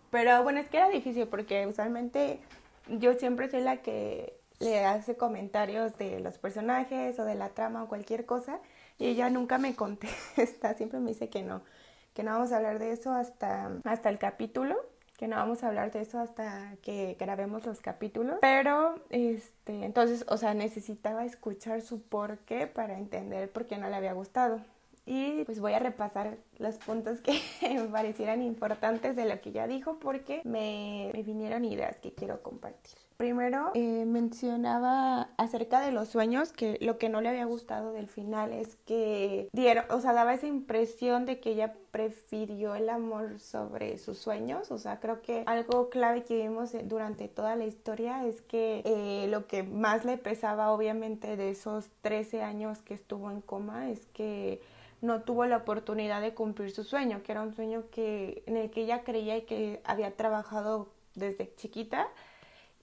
Pero 0.10 0.42
bueno, 0.44 0.60
es 0.60 0.70
que 0.70 0.78
era 0.78 0.90
difícil 0.90 1.28
porque 1.28 1.68
usualmente 1.68 2.40
yo 2.88 3.16
siempre 3.16 3.50
soy 3.50 3.62
la 3.62 3.78
que 3.78 4.38
le 4.60 4.86
hace 4.86 5.18
comentarios 5.18 5.98
de 5.98 6.22
los 6.22 6.38
personajes 6.38 7.20
o 7.20 7.26
de 7.26 7.36
la 7.36 7.50
trama 7.50 7.84
o 7.84 7.88
cualquier 7.90 8.26
cosa 8.26 8.60
y 8.98 9.08
ella 9.08 9.30
nunca 9.30 9.58
me 9.58 9.76
contesta, 9.76 10.76
siempre 10.76 11.00
me 11.00 11.10
dice 11.10 11.28
que 11.28 11.42
no, 11.42 11.62
que 12.14 12.24
no 12.24 12.32
vamos 12.32 12.54
a 12.54 12.58
hablar 12.58 12.80
de 12.80 12.94
eso 12.94 13.12
hasta, 13.12 13.72
hasta 13.84 14.10
el 14.10 14.18
capítulo 14.18 14.78
que 15.18 15.28
no 15.28 15.36
vamos 15.38 15.64
a 15.64 15.68
hablar 15.68 15.92
de 15.92 16.02
eso 16.02 16.20
hasta 16.20 16.76
que 16.82 17.16
grabemos 17.20 17.66
los 17.66 17.82
capítulos, 17.82 18.38
pero 18.42 18.96
este, 19.10 19.86
entonces, 19.86 20.26
o 20.28 20.38
sea, 20.38 20.54
necesitaba 20.54 21.26
escuchar 21.26 21.82
su 21.82 22.02
porqué 22.02 22.68
para 22.68 22.98
entender 22.98 23.50
por 23.50 23.66
qué 23.66 23.78
no 23.78 23.90
le 23.90 23.96
había 23.96 24.14
gustado. 24.14 24.62
Y 25.06 25.44
pues 25.44 25.60
voy 25.60 25.74
a 25.74 25.80
repasar 25.80 26.38
los 26.58 26.76
puntos 26.78 27.20
que 27.22 27.40
me 27.62 27.84
parecieran 27.84 28.42
importantes 28.42 29.16
de 29.16 29.26
lo 29.26 29.40
que 29.40 29.52
ya 29.52 29.68
dijo 29.68 30.00
porque 30.00 30.42
me, 30.44 31.12
vinieron 31.26 31.66
ideas 31.66 31.98
que 31.98 32.14
quiero 32.14 32.42
compartir. 32.42 32.96
Primero 33.18 33.72
eh, 33.76 34.04
mencionaba 34.06 35.30
acerca 35.38 35.80
de 35.80 35.94
los 35.94 36.10
sueños 36.10 36.52
que 36.52 36.78
lo 36.82 36.98
que 36.98 37.08
no 37.08 37.22
le 37.22 37.30
había 37.30 37.46
gustado 37.46 37.94
del 37.94 38.08
final 38.10 38.52
es 38.52 38.76
que 38.86 39.48
dieron, 39.54 39.86
o 39.90 40.02
sea, 40.02 40.12
daba 40.12 40.34
esa 40.34 40.48
impresión 40.48 41.26
de 41.26 41.40
que 41.40 41.52
ella 41.52 41.76
prefirió 41.92 42.76
el 42.76 42.90
amor 42.90 43.40
sobre 43.40 44.00
sus 44.00 44.18
sueños, 44.18 44.70
o 44.70 44.78
sea, 44.78 45.00
creo 45.00 45.22
que 45.22 45.44
algo 45.46 45.90
clave 45.90 46.26
que 46.26 46.36
vimos 46.36 46.72
durante 46.84 47.30
toda 47.30 47.56
la 47.56 47.64
historia 47.64 48.26
es 48.26 48.42
que 48.42 48.82
eh, 48.84 49.28
lo 49.30 49.48
que 49.48 49.64
más 49.64 50.04
le 50.04 50.18
pesaba 50.18 50.72
obviamente 50.72 51.38
de 51.38 51.52
esos 51.52 51.90
13 52.02 52.44
años 52.44 52.82
que 52.82 52.96
estuvo 52.96 53.32
en 53.32 53.40
coma 53.40 53.90
es 53.90 54.06
que 54.08 54.62
no 55.06 55.22
tuvo 55.22 55.46
la 55.46 55.58
oportunidad 55.58 56.22
de 56.22 56.34
cumplir 56.34 56.72
su 56.72 56.84
sueño, 56.84 57.22
que 57.24 57.32
era 57.32 57.42
un 57.42 57.54
sueño 57.54 57.86
que 57.92 58.44
en 58.48 58.58
el 58.58 58.72
que 58.72 58.82
ella 58.82 59.04
creía 59.04 59.38
y 59.38 59.44
que 59.44 59.82
había 59.86 60.16
trabajado 60.16 60.90
desde 61.16 61.54
chiquita 61.56 62.08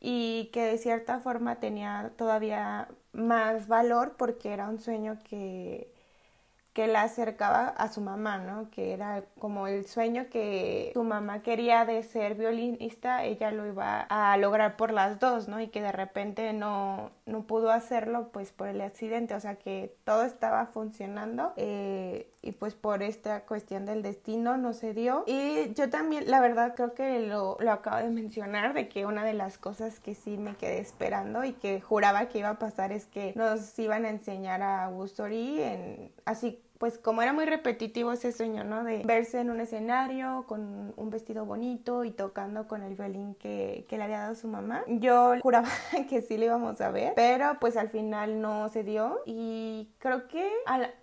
y 0.00 0.50
que 0.52 0.62
de 0.62 0.78
cierta 0.78 1.20
forma 1.20 1.61
tenía 1.61 2.12
todavía 2.16 2.88
más 3.12 3.68
valor 3.68 4.14
porque 4.16 4.52
era 4.52 4.68
un 4.68 4.78
sueño 4.78 5.18
que 5.28 5.91
que 6.72 6.87
la 6.87 7.02
acercaba 7.02 7.68
a 7.68 7.88
su 7.88 8.00
mamá, 8.00 8.38
¿no? 8.38 8.70
Que 8.70 8.92
era 8.92 9.24
como 9.38 9.66
el 9.66 9.87
sueño 9.87 10.26
que 10.30 10.90
su 10.94 11.04
mamá 11.04 11.40
quería 11.40 11.85
de 11.85 12.02
ser 12.02 12.35
violinista, 12.35 13.24
ella 13.24 13.50
lo 13.50 13.66
iba 13.66 14.00
a 14.08 14.37
lograr 14.38 14.76
por 14.76 14.92
las 14.92 15.20
dos, 15.20 15.48
¿no? 15.48 15.61
Y 15.61 15.68
que 15.68 15.82
de 15.82 15.92
repente 15.92 16.52
no, 16.54 17.11
no 17.26 17.42
pudo 17.42 17.70
hacerlo 17.70 18.30
pues 18.32 18.52
por 18.52 18.68
el 18.68 18.80
accidente, 18.80 19.35
o 19.35 19.40
sea 19.40 19.56
que 19.56 19.94
todo 20.04 20.24
estaba 20.24 20.66
funcionando 20.66 21.52
eh, 21.56 22.30
y 22.40 22.52
pues 22.52 22.74
por 22.74 23.02
esta 23.02 23.42
cuestión 23.42 23.85
del 23.85 24.02
destino 24.02 24.56
no 24.56 24.72
se 24.72 24.94
dio. 24.94 25.24
Y 25.26 25.74
yo 25.74 25.90
también, 25.90 26.30
la 26.30 26.40
verdad, 26.40 26.74
creo 26.74 26.94
que 26.94 27.20
lo, 27.20 27.58
lo 27.61 27.70
acabo 27.70 27.98
de 27.98 28.11
mencionar, 28.11 28.72
de 28.72 28.88
que 28.88 29.04
una 29.04 29.24
de 29.24 29.35
las 29.35 29.58
cosas 29.58 30.00
que 30.00 30.14
sí 30.14 30.38
me 30.38 30.56
quedé 30.56 30.78
esperando 30.78 31.44
y 31.44 31.52
que 31.52 31.82
juraba 31.82 32.26
que 32.26 32.38
iba 32.38 32.48
a 32.48 32.58
pasar 32.58 32.92
es 32.92 33.06
que 33.06 33.35
nos 33.37 33.78
iban 33.78 34.06
a 34.06 34.11
enseñar 34.11 34.62
a 34.62 34.88
Wusori 34.88 35.61
en 35.62 36.12
así 36.24 36.62
pues 36.82 36.98
como 36.98 37.22
era 37.22 37.32
muy 37.32 37.44
repetitivo 37.44 38.11
ese 38.11 38.32
sueño, 38.32 38.64
¿no? 38.64 38.82
De 38.82 39.04
verse 39.04 39.38
en 39.38 39.50
un 39.50 39.61
escenario 39.61 40.46
con 40.48 40.92
un 40.96 41.11
vestido 41.11 41.46
bonito 41.46 42.02
y 42.02 42.11
tocando 42.11 42.66
con 42.66 42.82
el 42.82 42.96
violín 42.96 43.37
que, 43.37 43.87
que 43.88 43.98
le 43.98 44.02
había 44.02 44.18
dado 44.18 44.35
su 44.35 44.48
mamá. 44.48 44.82
Yo 44.88 45.35
juraba 45.42 45.68
que 46.11 46.22
sí 46.22 46.37
lo 46.37 46.46
íbamos 46.46 46.80
a 46.80 46.90
ver, 46.90 47.12
pero 47.14 47.56
pues 47.61 47.76
al 47.76 47.88
final 47.88 48.40
no 48.40 48.68
se 48.68 48.82
dio 48.82 49.20
y 49.26 49.92
creo 49.98 50.26
que, 50.26 50.50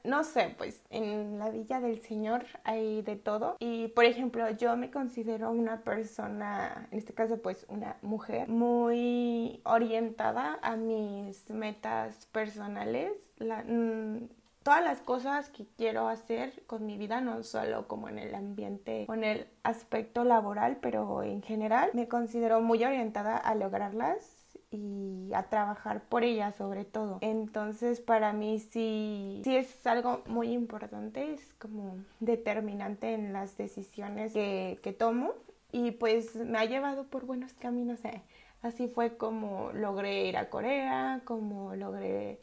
no 0.04 0.26
sé, 0.26 0.54
pues 0.58 0.84
en 0.90 1.40
la 1.40 1.50
Villa 1.50 1.80
del 1.80 2.02
Señor 2.02 2.44
hay 2.66 3.02
de 3.02 3.16
todo 3.16 3.56
y 3.60 3.88
por 3.88 4.04
ejemplo 4.04 4.50
yo 4.50 4.76
me 4.76 4.92
considero 4.92 5.50
una 5.50 5.86
persona, 5.86 6.90
en 6.92 6.98
este 6.98 7.14
caso 7.14 7.42
pues 7.42 7.66
una 7.70 7.96
mujer, 8.02 8.50
muy 8.50 9.62
orientada 9.64 10.60
a 10.62 10.76
mis 10.76 11.50
metas 11.50 12.26
personales. 12.34 13.14
La, 13.38 13.64
mm, 13.64 14.28
todas 14.70 14.84
las 14.84 15.00
cosas 15.00 15.50
que 15.50 15.66
quiero 15.78 16.10
hacer 16.10 16.62
con 16.68 16.86
mi 16.86 16.96
vida, 16.96 17.22
no 17.22 17.42
solo 17.42 17.88
como 17.88 18.08
en 18.08 18.20
el 18.20 18.36
ambiente 18.36 19.08
en 19.12 19.24
el 19.24 19.48
aspecto 19.64 20.24
laboral, 20.24 20.78
pero 20.80 21.24
en 21.24 21.42
general 21.42 21.90
me 21.96 22.08
considero 22.08 22.62
muy 22.62 22.84
orientada 22.84 23.36
a 23.36 23.56
lograrlas 23.56 24.32
y 24.70 25.32
a 25.34 25.42
trabajar 25.50 26.04
por 26.04 26.24
ellas 26.24 26.54
sobre 26.56 26.86
todo. 26.86 27.18
Entonces 27.22 28.00
para 28.00 28.32
mí 28.32 28.60
sí, 28.60 29.42
sí 29.44 29.56
es 29.56 29.88
algo 29.88 30.22
muy 30.28 30.52
importante, 30.52 31.34
es 31.34 31.52
como 31.58 31.96
determinante 32.20 33.16
en 33.16 33.34
las 33.34 33.58
decisiones 33.58 34.34
que, 34.34 34.80
que 34.84 34.94
tomo 34.94 35.34
y 35.72 35.94
pues 35.94 36.36
me 36.36 36.60
ha 36.60 36.66
llevado 36.66 37.06
por 37.06 37.26
buenos 37.26 37.54
caminos. 37.54 38.06
Eh. 38.06 38.22
Así 38.62 38.88
fue 38.88 39.18
como 39.18 39.72
logré 39.74 40.28
ir 40.28 40.38
a 40.38 40.52
Corea, 40.52 41.22
como 41.26 41.76
logré 41.76 42.40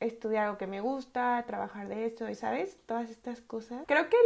estudiar 0.00 0.44
algo 0.44 0.58
que 0.58 0.66
me 0.66 0.80
gusta, 0.80 1.44
trabajar 1.46 1.88
de 1.88 2.06
esto, 2.06 2.32
¿sabes? 2.34 2.76
Todas 2.86 3.10
estas 3.10 3.40
cosas. 3.40 3.84
Creo 3.86 4.08
que 4.08 4.16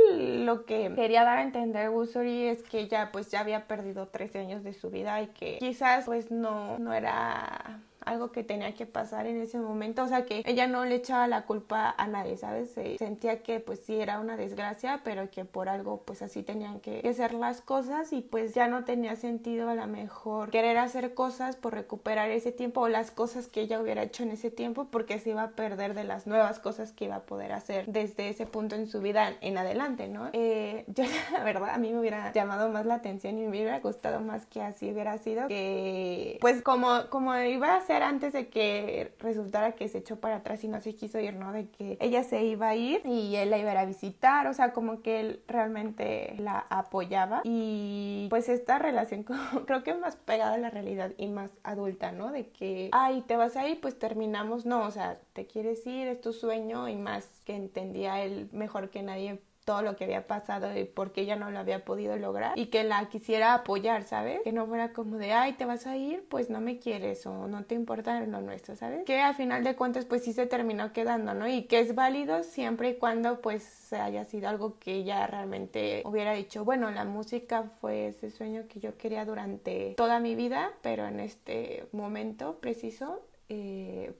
lo 0.44 0.64
que 0.66 0.92
quería 0.94 1.24
dar 1.24 1.38
a 1.38 1.42
entender 1.42 1.90
Wusori 1.90 2.46
es 2.46 2.62
que 2.62 2.80
ella 2.80 3.10
pues 3.12 3.30
ya 3.30 3.40
había 3.40 3.66
perdido 3.66 4.08
13 4.08 4.40
años 4.40 4.64
de 4.64 4.74
su 4.74 4.90
vida 4.90 5.20
y 5.22 5.28
que 5.28 5.58
quizás 5.58 6.04
pues 6.04 6.30
no, 6.30 6.78
no 6.78 6.92
era 6.92 7.80
algo 8.06 8.32
que 8.32 8.44
tenía 8.44 8.74
que 8.74 8.86
pasar 8.86 9.26
en 9.26 9.40
ese 9.40 9.58
momento, 9.58 10.02
o 10.02 10.08
sea 10.08 10.24
que 10.24 10.42
ella 10.46 10.66
no 10.66 10.84
le 10.84 10.96
echaba 10.96 11.26
la 11.26 11.42
culpa 11.42 11.94
a 11.96 12.06
nadie, 12.06 12.36
¿sabes? 12.36 12.70
Se 12.70 12.98
sentía 12.98 13.42
que 13.42 13.60
pues 13.60 13.80
sí 13.80 14.00
era 14.00 14.20
una 14.20 14.36
desgracia, 14.36 15.00
pero 15.04 15.30
que 15.30 15.44
por 15.44 15.68
algo 15.68 16.02
pues 16.04 16.22
así 16.22 16.42
tenían 16.42 16.80
que 16.80 17.06
hacer 17.08 17.34
las 17.34 17.60
cosas 17.60 18.12
y 18.12 18.20
pues 18.20 18.54
ya 18.54 18.68
no 18.68 18.84
tenía 18.84 19.16
sentido 19.16 19.68
a 19.68 19.74
lo 19.74 19.86
mejor 19.86 20.50
querer 20.50 20.78
hacer 20.78 21.14
cosas 21.14 21.56
por 21.56 21.74
recuperar 21.74 22.30
ese 22.30 22.52
tiempo 22.52 22.82
o 22.82 22.88
las 22.88 23.10
cosas 23.10 23.46
que 23.46 23.60
ella 23.60 23.80
hubiera 23.80 24.02
hecho 24.02 24.22
en 24.22 24.30
ese 24.30 24.50
tiempo 24.50 24.86
porque 24.90 25.18
se 25.18 25.30
iba 25.30 25.42
a 25.42 25.50
perder 25.50 25.94
de 25.94 26.04
las 26.04 26.26
nuevas 26.26 26.58
cosas 26.58 26.92
que 26.92 27.06
iba 27.06 27.16
a 27.16 27.22
poder 27.22 27.52
hacer 27.52 27.86
desde 27.86 28.28
ese 28.28 28.46
punto 28.46 28.74
en 28.74 28.86
su 28.86 29.00
vida 29.00 29.32
en 29.40 29.58
adelante, 29.58 30.08
¿no? 30.08 30.30
Eh, 30.32 30.84
yo 30.94 31.04
la 31.32 31.44
verdad 31.44 31.70
a 31.70 31.78
mí 31.78 31.92
me 31.92 32.00
hubiera 32.00 32.32
llamado 32.32 32.68
más 32.70 32.86
la 32.86 32.94
atención 32.94 33.38
y 33.38 33.42
me 33.42 33.48
hubiera 33.48 33.80
gustado 33.80 34.20
más 34.20 34.46
que 34.46 34.62
así 34.62 34.90
hubiera 34.90 35.18
sido 35.18 35.48
que 35.48 36.38
pues 36.40 36.62
como, 36.62 37.08
como 37.10 37.36
iba 37.36 37.76
a 37.76 37.80
ser 37.80 37.91
antes 38.00 38.32
de 38.32 38.48
que 38.48 39.12
resultara 39.18 39.72
que 39.72 39.88
se 39.88 39.98
echó 39.98 40.20
para 40.20 40.36
atrás 40.36 40.62
y 40.64 40.68
no 40.68 40.80
se 40.80 40.94
quiso 40.94 41.18
ir, 41.18 41.34
¿no? 41.34 41.52
De 41.52 41.68
que 41.68 41.98
ella 42.00 42.22
se 42.22 42.44
iba 42.44 42.68
a 42.68 42.76
ir 42.76 43.02
y 43.04 43.36
él 43.36 43.50
la 43.50 43.58
iba 43.58 43.72
a, 43.72 43.84
visitar, 43.84 44.46
o 44.46 44.54
sea, 44.54 44.72
como 44.72 45.02
que 45.02 45.18
él 45.18 45.42
realmente 45.48 46.36
la 46.38 46.66
apoyaba 46.70 47.40
y 47.42 48.28
pues 48.30 48.48
esta 48.48 48.78
relación 48.78 49.24
creo 49.66 49.82
que 49.82 49.94
más 49.94 50.14
pegada 50.14 50.54
a 50.54 50.58
la 50.58 50.70
realidad 50.70 51.12
y 51.18 51.26
más 51.26 51.50
adulta, 51.64 52.12
¿no? 52.12 52.30
De 52.30 52.48
que, 52.48 52.90
ay, 52.92 53.22
te 53.26 53.36
vas 53.36 53.56
a 53.56 53.68
ir, 53.68 53.80
pues 53.80 53.98
terminamos, 53.98 54.64
no, 54.64 54.86
o 54.86 54.90
sea, 54.92 55.16
te 55.32 55.46
quieres 55.46 55.84
ir, 55.86 56.06
es 56.06 56.20
tu 56.20 56.32
sueño 56.32 56.88
y 56.88 56.94
más 56.94 57.28
que 57.44 57.56
entendía 57.56 58.22
él 58.22 58.48
mejor 58.52 58.90
que 58.90 59.02
nadie 59.02 59.40
todo 59.64 59.82
lo 59.82 59.96
que 59.96 60.04
había 60.04 60.26
pasado 60.26 60.76
y 60.76 60.84
por 60.84 61.12
qué 61.12 61.22
ella 61.22 61.36
no 61.36 61.50
lo 61.50 61.58
había 61.58 61.84
podido 61.84 62.16
lograr 62.16 62.58
y 62.58 62.66
que 62.66 62.84
la 62.84 63.08
quisiera 63.08 63.54
apoyar, 63.54 64.04
¿sabes? 64.04 64.40
Que 64.42 64.52
no 64.52 64.66
fuera 64.66 64.92
como 64.92 65.18
de, 65.18 65.32
ay, 65.32 65.52
te 65.52 65.64
vas 65.64 65.86
a 65.86 65.96
ir, 65.96 66.24
pues 66.28 66.50
no 66.50 66.60
me 66.60 66.78
quieres 66.78 67.24
o 67.26 67.46
no 67.46 67.64
te 67.64 67.74
importa 67.74 68.20
lo 68.20 68.40
nuestro, 68.40 68.76
¿sabes? 68.76 69.04
Que 69.04 69.20
al 69.20 69.34
final 69.34 69.64
de 69.64 69.76
cuentas 69.76 70.04
pues 70.04 70.24
sí 70.24 70.32
se 70.32 70.46
terminó 70.46 70.92
quedando, 70.92 71.34
¿no? 71.34 71.48
Y 71.48 71.64
que 71.64 71.80
es 71.80 71.94
válido 71.94 72.42
siempre 72.42 72.90
y 72.90 72.94
cuando 72.96 73.40
pues 73.40 73.92
haya 73.92 74.24
sido 74.24 74.48
algo 74.48 74.78
que 74.78 74.94
ella 74.94 75.26
realmente 75.26 76.02
hubiera 76.04 76.32
dicho, 76.32 76.64
bueno, 76.64 76.90
la 76.90 77.04
música 77.04 77.64
fue 77.80 78.08
ese 78.08 78.30
sueño 78.30 78.64
que 78.68 78.80
yo 78.80 78.96
quería 78.96 79.24
durante 79.24 79.94
toda 79.96 80.18
mi 80.18 80.34
vida, 80.34 80.72
pero 80.82 81.06
en 81.06 81.20
este 81.20 81.86
momento 81.92 82.58
preciso 82.60 83.20
eh, 83.48 84.12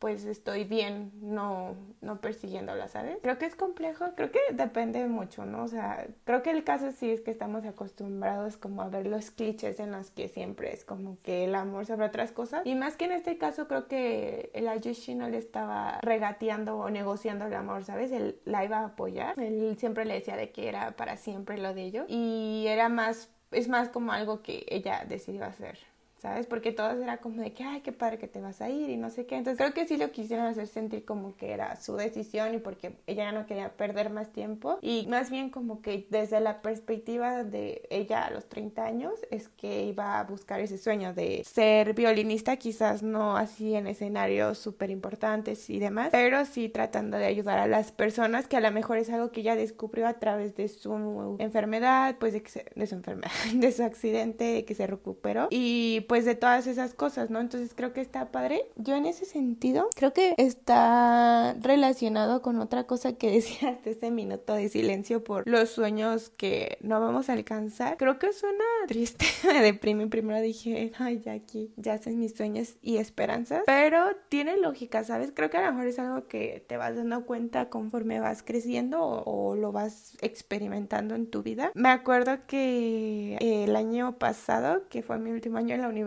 pues 0.00 0.24
estoy 0.24 0.64
bien 0.64 1.12
no, 1.20 1.76
no 2.00 2.22
persiguiéndola, 2.22 2.88
¿sabes? 2.88 3.18
Creo 3.22 3.36
que 3.36 3.44
es 3.44 3.54
complejo, 3.54 4.06
creo 4.16 4.32
que 4.32 4.40
depende 4.52 5.06
mucho, 5.06 5.44
¿no? 5.44 5.62
O 5.62 5.68
sea, 5.68 6.06
creo 6.24 6.42
que 6.42 6.50
el 6.50 6.64
caso 6.64 6.90
sí 6.90 7.10
es 7.10 7.20
que 7.20 7.30
estamos 7.30 7.66
acostumbrados 7.66 8.56
como 8.56 8.80
a 8.80 8.88
ver 8.88 9.06
los 9.06 9.30
clichés 9.30 9.78
en 9.78 9.92
los 9.92 10.10
que 10.10 10.28
siempre 10.28 10.72
es 10.72 10.86
como 10.86 11.18
que 11.22 11.44
el 11.44 11.54
amor 11.54 11.84
sobre 11.84 12.06
otras 12.06 12.32
cosas. 12.32 12.62
Y 12.64 12.74
más 12.74 12.96
que 12.96 13.04
en 13.04 13.12
este 13.12 13.36
caso 13.36 13.68
creo 13.68 13.88
que 13.88 14.50
el 14.54 14.68
Ayushi 14.68 15.14
no 15.14 15.28
le 15.28 15.36
estaba 15.36 16.00
regateando 16.00 16.78
o 16.78 16.88
negociando 16.88 17.44
el 17.44 17.54
amor, 17.54 17.84
¿sabes? 17.84 18.10
Él 18.10 18.40
la 18.46 18.64
iba 18.64 18.78
a 18.78 18.86
apoyar. 18.86 19.38
Él 19.38 19.76
siempre 19.78 20.06
le 20.06 20.14
decía 20.14 20.36
de 20.36 20.50
que 20.50 20.70
era 20.70 20.92
para 20.92 21.18
siempre 21.18 21.58
lo 21.58 21.74
de 21.74 21.82
ellos. 21.82 22.06
Y 22.08 22.64
era 22.68 22.88
más, 22.88 23.28
es 23.50 23.68
más 23.68 23.90
como 23.90 24.12
algo 24.12 24.40
que 24.40 24.64
ella 24.70 25.04
decidió 25.06 25.44
hacer. 25.44 25.89
¿Sabes? 26.20 26.46
Porque 26.46 26.72
todas 26.72 26.98
era 26.98 27.16
como 27.18 27.40
de 27.42 27.52
que, 27.52 27.64
ay, 27.64 27.80
qué 27.80 27.92
padre 27.92 28.18
que 28.18 28.28
te 28.28 28.40
vas 28.40 28.60
a 28.60 28.68
ir 28.68 28.90
y 28.90 28.96
no 28.96 29.10
sé 29.10 29.26
qué. 29.26 29.36
Entonces 29.36 29.58
creo 29.58 29.72
que 29.72 29.86
sí 29.86 29.96
lo 29.96 30.10
quisieron 30.10 30.46
hacer 30.46 30.66
sentir 30.66 31.04
como 31.04 31.34
que 31.36 31.52
era 31.52 31.76
su 31.76 31.96
decisión 31.96 32.54
y 32.54 32.58
porque 32.58 32.96
ella 33.06 33.24
ya 33.24 33.32
no 33.32 33.46
quería 33.46 33.70
perder 33.70 34.10
más 34.10 34.30
tiempo. 34.30 34.78
Y 34.82 35.06
más 35.08 35.30
bien 35.30 35.50
como 35.50 35.80
que 35.80 36.06
desde 36.10 36.40
la 36.40 36.60
perspectiva 36.60 37.42
de 37.44 37.82
ella 37.90 38.26
a 38.26 38.30
los 38.30 38.48
30 38.48 38.84
años 38.84 39.14
es 39.30 39.48
que 39.48 39.84
iba 39.84 40.20
a 40.20 40.24
buscar 40.24 40.60
ese 40.60 40.76
sueño 40.76 41.14
de 41.14 41.42
ser 41.44 41.94
violinista, 41.94 42.56
quizás 42.56 43.02
no 43.02 43.36
así 43.36 43.74
en 43.74 43.86
escenarios 43.86 44.58
súper 44.58 44.90
importantes 44.90 45.70
y 45.70 45.78
demás, 45.78 46.10
pero 46.12 46.44
sí 46.44 46.68
tratando 46.68 47.16
de 47.16 47.24
ayudar 47.24 47.58
a 47.58 47.66
las 47.66 47.92
personas 47.92 48.46
que 48.46 48.56
a 48.56 48.60
lo 48.60 48.70
mejor 48.70 48.98
es 48.98 49.08
algo 49.08 49.30
que 49.30 49.40
ella 49.40 49.56
descubrió 49.56 50.06
a 50.06 50.14
través 50.14 50.54
de 50.54 50.68
su 50.68 51.36
enfermedad, 51.38 52.16
pues 52.18 52.34
de, 52.34 52.42
de 52.74 52.86
su 52.86 52.94
enfermedad, 52.94 53.30
de 53.54 53.72
su 53.72 53.82
accidente, 53.82 54.44
de 54.44 54.64
que 54.66 54.74
se 54.74 54.86
recuperó. 54.86 55.48
Y 55.50 56.04
pues 56.10 56.24
de 56.24 56.34
todas 56.34 56.66
esas 56.66 56.92
cosas, 56.92 57.30
¿no? 57.30 57.38
Entonces 57.38 57.70
creo 57.72 57.92
que 57.92 58.00
está 58.00 58.32
padre. 58.32 58.66
Yo 58.74 58.96
en 58.96 59.06
ese 59.06 59.24
sentido 59.24 59.88
creo 59.94 60.12
que 60.12 60.34
está 60.38 61.54
relacionado 61.60 62.42
con 62.42 62.58
otra 62.58 62.82
cosa 62.82 63.12
que 63.12 63.30
decía 63.30 63.68
hasta 63.68 63.90
ese 63.90 64.10
minuto 64.10 64.54
de 64.54 64.68
silencio 64.68 65.22
por 65.22 65.48
los 65.48 65.70
sueños 65.70 66.32
que 66.36 66.78
no 66.80 67.00
vamos 67.00 67.28
a 67.28 67.34
alcanzar. 67.34 67.96
Creo 67.96 68.18
que 68.18 68.32
suena 68.32 68.64
triste, 68.88 69.24
me 69.46 69.62
deprimí. 69.62 70.06
Primero 70.06 70.40
dije, 70.40 70.90
ay, 70.98 71.20
ya 71.20 71.30
aquí, 71.30 71.72
ya 71.76 71.92
hacen 71.92 72.18
mis 72.18 72.34
sueños 72.34 72.74
y 72.82 72.96
esperanzas, 72.96 73.62
pero 73.64 74.04
tiene 74.28 74.56
lógica, 74.56 75.04
¿sabes? 75.04 75.30
Creo 75.32 75.48
que 75.48 75.58
a 75.58 75.66
lo 75.66 75.70
mejor 75.70 75.86
es 75.86 76.00
algo 76.00 76.26
que 76.26 76.64
te 76.66 76.76
vas 76.76 76.96
dando 76.96 77.24
cuenta 77.24 77.68
conforme 77.68 78.18
vas 78.18 78.42
creciendo 78.42 79.00
o, 79.00 79.54
lo 79.54 79.70
vas 79.70 80.16
experimentando 80.22 81.14
en 81.14 81.30
tu 81.30 81.44
vida. 81.44 81.70
Me 81.74 81.90
acuerdo 81.90 82.38
que 82.48 83.36
el 83.40 83.76
año 83.76 84.18
pasado, 84.18 84.88
que 84.88 85.02
fue 85.04 85.16
mi 85.18 85.30
último 85.30 85.58
año 85.58 85.76
en 85.76 85.82
la 85.82 85.86
universidad, 85.86 85.99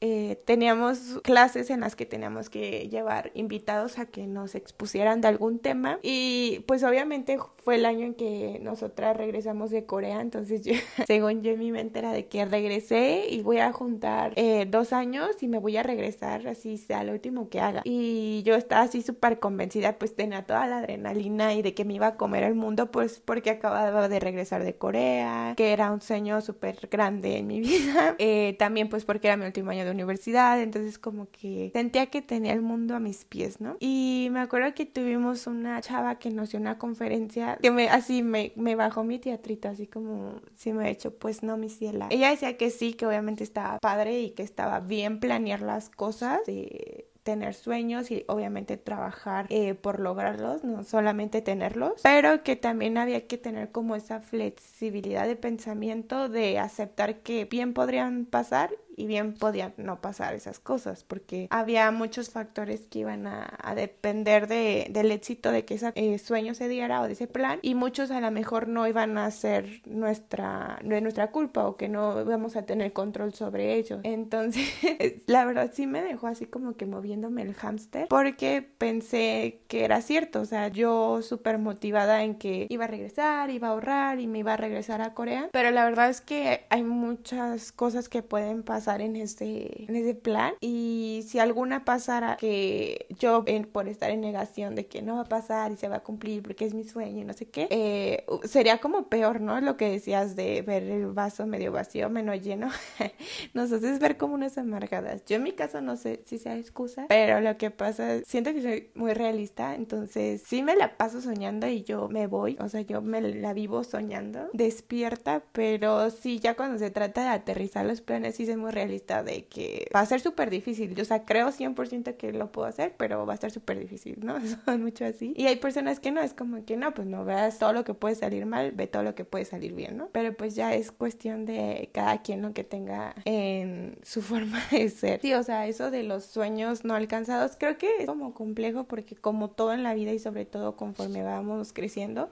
eh, 0.00 0.40
teníamos 0.44 1.20
clases 1.22 1.70
en 1.70 1.80
las 1.80 1.96
que 1.96 2.06
teníamos 2.06 2.50
que 2.50 2.88
llevar 2.88 3.30
invitados 3.34 3.98
a 3.98 4.06
que 4.06 4.26
nos 4.26 4.54
expusieran 4.54 5.20
de 5.20 5.28
algún 5.28 5.58
tema 5.58 5.98
y 6.02 6.64
pues 6.66 6.84
obviamente 6.84 7.38
fue 7.62 7.76
el 7.76 7.86
año 7.86 8.06
en 8.06 8.14
que 8.14 8.58
nosotras 8.62 9.16
regresamos 9.16 9.70
de 9.70 9.84
Corea, 9.84 10.20
entonces 10.20 10.64
yo, 10.64 10.74
según 11.06 11.42
yo 11.42 11.56
mi 11.56 11.72
mente 11.72 11.98
era 11.98 12.12
de 12.12 12.26
que 12.26 12.44
regresé 12.44 13.26
y 13.28 13.42
voy 13.42 13.58
a 13.58 13.72
juntar 13.72 14.32
eh, 14.36 14.66
dos 14.68 14.92
años 14.92 15.42
y 15.42 15.48
me 15.48 15.58
voy 15.58 15.76
a 15.76 15.82
regresar 15.82 16.46
así 16.46 16.76
sea 16.76 17.04
lo 17.04 17.12
último 17.12 17.48
que 17.48 17.60
haga. 17.60 17.82
Y 17.84 18.42
yo 18.44 18.54
estaba 18.54 18.82
así 18.82 19.02
súper 19.02 19.38
convencida, 19.38 19.98
pues 19.98 20.14
tenía 20.14 20.44
toda 20.44 20.66
la 20.66 20.78
adrenalina 20.78 21.54
y 21.54 21.62
de 21.62 21.74
que 21.74 21.84
me 21.84 21.94
iba 21.94 22.08
a 22.08 22.16
comer 22.16 22.44
el 22.44 22.54
mundo, 22.54 22.90
pues 22.90 23.20
porque 23.24 23.50
acababa 23.50 24.08
de 24.08 24.20
regresar 24.20 24.64
de 24.64 24.74
Corea, 24.74 25.54
que 25.56 25.72
era 25.72 25.90
un 25.90 26.00
sueño 26.00 26.40
súper 26.40 26.88
grande 26.90 27.38
en 27.38 27.46
mi 27.46 27.60
vida. 27.68 28.16
Eh, 28.18 28.56
también 28.58 28.88
pues 28.88 29.04
porque 29.04 29.27
era 29.28 29.36
mi 29.36 29.46
último 29.46 29.70
año 29.70 29.84
de 29.84 29.90
universidad, 29.90 30.60
entonces 30.60 30.98
como 30.98 31.28
que 31.30 31.70
sentía 31.72 32.06
que 32.06 32.22
tenía 32.22 32.52
el 32.52 32.62
mundo 32.62 32.94
a 32.94 33.00
mis 33.00 33.24
pies, 33.24 33.60
¿no? 33.60 33.76
Y 33.80 34.28
me 34.32 34.40
acuerdo 34.40 34.74
que 34.74 34.86
tuvimos 34.86 35.46
una 35.46 35.80
chava 35.80 36.18
que 36.18 36.30
nos 36.30 36.50
dio 36.50 36.60
una 36.60 36.78
conferencia 36.78 37.58
que 37.60 37.70
me, 37.70 37.88
así 37.88 38.22
me, 38.22 38.52
me 38.56 38.74
bajó 38.74 39.04
mi 39.04 39.18
teatrito, 39.18 39.68
así 39.68 39.86
como 39.86 40.40
si 40.56 40.72
me 40.72 40.88
he 40.88 40.90
hecho, 40.90 41.14
pues 41.14 41.42
no, 41.42 41.56
mi 41.56 41.68
ciela. 41.68 42.08
Ella 42.10 42.30
decía 42.30 42.56
que 42.56 42.70
sí, 42.70 42.94
que 42.94 43.06
obviamente 43.06 43.44
estaba 43.44 43.78
padre 43.78 44.20
y 44.20 44.30
que 44.30 44.42
estaba 44.42 44.80
bien 44.80 45.20
planear 45.20 45.62
las 45.62 45.90
cosas. 45.90 46.40
De 46.46 47.08
tener 47.28 47.52
sueños 47.52 48.10
y 48.10 48.24
obviamente 48.26 48.78
trabajar 48.78 49.44
eh, 49.50 49.74
por 49.74 50.00
lograrlos, 50.00 50.64
no 50.64 50.82
solamente 50.82 51.42
tenerlos, 51.42 52.00
pero 52.02 52.42
que 52.42 52.56
también 52.56 52.96
había 52.96 53.26
que 53.26 53.36
tener 53.36 53.70
como 53.70 53.96
esa 53.96 54.20
flexibilidad 54.20 55.26
de 55.26 55.36
pensamiento 55.36 56.30
de 56.30 56.58
aceptar 56.58 57.18
que 57.18 57.44
bien 57.44 57.74
podrían 57.74 58.24
pasar 58.24 58.70
y 58.98 59.06
bien 59.06 59.32
podían 59.32 59.72
no 59.76 60.00
pasar 60.00 60.34
esas 60.34 60.58
cosas 60.58 61.04
porque 61.04 61.46
había 61.50 61.90
muchos 61.90 62.30
factores 62.30 62.82
que 62.90 63.00
iban 63.00 63.26
a, 63.26 63.48
depender 63.76 64.48
de, 64.48 64.88
del 64.90 65.12
éxito 65.12 65.52
de 65.52 65.64
que 65.64 65.74
ese 65.74 65.92
eh, 65.94 66.18
sueño 66.18 66.54
se 66.54 66.68
diera 66.68 67.00
o 67.00 67.06
de 67.06 67.12
ese 67.12 67.28
plan 67.28 67.60
y 67.62 67.74
muchos 67.74 68.10
a 68.10 68.20
lo 68.20 68.30
mejor 68.30 68.66
no 68.66 68.88
iban 68.88 69.16
a 69.18 69.30
ser 69.30 69.82
nuestra, 69.86 70.80
de 70.82 71.00
nuestra 71.00 71.30
culpa 71.30 71.66
o 71.66 71.76
que 71.76 71.88
no 71.88 72.20
íbamos 72.22 72.56
a 72.56 72.62
tener 72.62 72.92
control 72.92 73.34
sobre 73.34 73.74
ellos. 73.74 74.00
Entonces, 74.02 74.68
la 75.26 75.44
verdad 75.44 75.70
sí 75.72 75.86
me 75.86 76.02
dejó 76.02 76.26
así 76.26 76.46
como 76.46 76.76
que 76.76 76.86
moviéndome 76.86 77.42
el 77.42 77.54
hámster 77.54 78.08
porque 78.08 78.66
pensé 78.78 79.60
que 79.68 79.84
era 79.84 80.02
cierto, 80.02 80.40
o 80.40 80.44
sea, 80.44 80.68
yo 80.68 81.22
súper 81.22 81.58
motivada 81.58 82.24
en 82.24 82.34
que 82.34 82.66
iba 82.68 82.86
a 82.86 82.88
regresar, 82.88 83.50
iba 83.50 83.68
a 83.68 83.70
ahorrar 83.72 84.18
y 84.18 84.26
me 84.26 84.40
iba 84.40 84.54
a 84.54 84.56
regresar 84.56 85.02
a 85.02 85.14
Corea, 85.14 85.48
pero 85.52 85.70
la 85.70 85.84
verdad 85.84 86.10
es 86.10 86.20
que 86.20 86.66
hay 86.70 86.82
muchas 86.82 87.70
cosas 87.70 88.08
que 88.08 88.22
pueden 88.22 88.62
pasar 88.62 88.87
en 88.96 89.16
ese, 89.16 89.84
en 89.88 89.96
ese 89.96 90.14
plan 90.14 90.54
y 90.60 91.24
si 91.28 91.38
alguna 91.38 91.84
pasara 91.84 92.36
que 92.36 93.06
yo 93.18 93.44
por 93.72 93.88
estar 93.88 94.10
en 94.10 94.20
negación 94.20 94.74
de 94.74 94.86
que 94.86 95.02
no 95.02 95.16
va 95.16 95.22
a 95.22 95.28
pasar 95.28 95.72
y 95.72 95.76
se 95.76 95.88
va 95.88 95.96
a 95.96 96.00
cumplir 96.00 96.42
porque 96.42 96.64
es 96.64 96.74
mi 96.74 96.84
sueño 96.84 97.20
y 97.20 97.24
no 97.24 97.32
sé 97.32 97.46
qué, 97.46 97.66
eh, 97.70 98.24
sería 98.44 98.78
como 98.78 99.08
peor, 99.08 99.40
¿no? 99.40 99.60
Lo 99.60 99.76
que 99.76 99.90
decías 99.90 100.36
de 100.36 100.62
ver 100.62 100.82
el 100.84 101.06
vaso 101.06 101.46
medio 101.46 101.72
vacío, 101.72 102.08
menos 102.10 102.40
lleno, 102.40 102.68
nos 103.54 103.72
haces 103.72 103.98
ver 103.98 104.16
como 104.16 104.34
unas 104.34 104.58
amargadas. 104.58 105.24
Yo 105.26 105.36
en 105.36 105.42
mi 105.42 105.52
caso 105.52 105.80
no 105.80 105.96
sé 105.96 106.22
si 106.24 106.38
sea 106.38 106.56
excusa, 106.56 107.06
pero 107.08 107.40
lo 107.40 107.56
que 107.56 107.70
pasa, 107.70 108.20
siento 108.24 108.52
que 108.52 108.62
soy 108.62 108.90
muy 108.94 109.14
realista, 109.14 109.74
entonces 109.74 110.42
sí 110.46 110.62
me 110.62 110.76
la 110.76 110.96
paso 110.96 111.20
soñando 111.20 111.66
y 111.66 111.82
yo 111.82 112.08
me 112.08 112.26
voy, 112.26 112.56
o 112.60 112.68
sea, 112.68 112.80
yo 112.82 113.02
me 113.02 113.20
la 113.20 113.52
vivo 113.52 113.84
soñando, 113.84 114.48
despierta, 114.52 115.42
pero 115.52 116.10
sí, 116.10 116.38
ya 116.38 116.54
cuando 116.54 116.78
se 116.78 116.90
trata 116.90 117.22
de 117.22 117.28
aterrizar 117.28 117.84
los 117.86 118.00
planes, 118.00 118.36
sí 118.36 118.46
soy 118.46 118.56
muy 118.56 118.70
realista 118.78 119.22
de 119.22 119.44
que 119.46 119.88
va 119.94 120.00
a 120.00 120.06
ser 120.06 120.20
súper 120.20 120.50
difícil. 120.50 120.98
O 121.00 121.04
sea, 121.04 121.24
creo 121.24 121.48
100% 121.48 122.16
que 122.16 122.32
lo 122.32 122.52
puedo 122.52 122.68
hacer, 122.68 122.94
pero 122.96 123.26
va 123.26 123.32
a 123.32 123.34
estar 123.34 123.50
súper 123.50 123.78
difícil, 123.78 124.18
¿no? 124.22 124.36
Son 124.64 124.82
mucho 124.82 125.04
así. 125.04 125.34
Y 125.36 125.46
hay 125.46 125.56
personas 125.56 126.00
que 126.00 126.10
no, 126.12 126.20
es 126.20 126.34
como 126.34 126.64
que 126.64 126.76
no, 126.76 126.94
pues 126.94 127.06
no 127.06 127.24
veas 127.24 127.58
todo 127.58 127.72
lo 127.72 127.84
que 127.84 127.94
puede 127.94 128.14
salir 128.14 128.46
mal, 128.46 128.72
ve 128.72 128.86
todo 128.86 129.02
lo 129.02 129.14
que 129.14 129.24
puede 129.24 129.44
salir 129.44 129.74
bien, 129.74 129.96
¿no? 129.96 130.08
Pero 130.12 130.34
pues 130.36 130.54
ya 130.54 130.74
es 130.74 130.92
cuestión 130.92 131.44
de 131.46 131.90
cada 131.92 132.22
quien 132.22 132.42
lo 132.42 132.52
que 132.52 132.64
tenga 132.64 133.14
en 133.24 133.98
su 134.02 134.22
forma 134.22 134.62
de 134.70 134.88
ser. 134.88 135.20
Sí, 135.20 135.34
o 135.34 135.42
sea, 135.42 135.66
eso 135.66 135.90
de 135.90 136.02
los 136.02 136.24
sueños 136.24 136.84
no 136.84 136.94
alcanzados 136.94 137.56
creo 137.58 137.78
que 137.78 137.88
es 138.00 138.06
como 138.06 138.34
complejo 138.34 138.84
porque 138.84 139.16
como 139.16 139.50
todo 139.50 139.72
en 139.72 139.82
la 139.82 139.94
vida 139.94 140.12
y 140.12 140.18
sobre 140.18 140.44
todo 140.44 140.76
conforme 140.76 141.22
vamos 141.22 141.72
creciendo, 141.72 142.30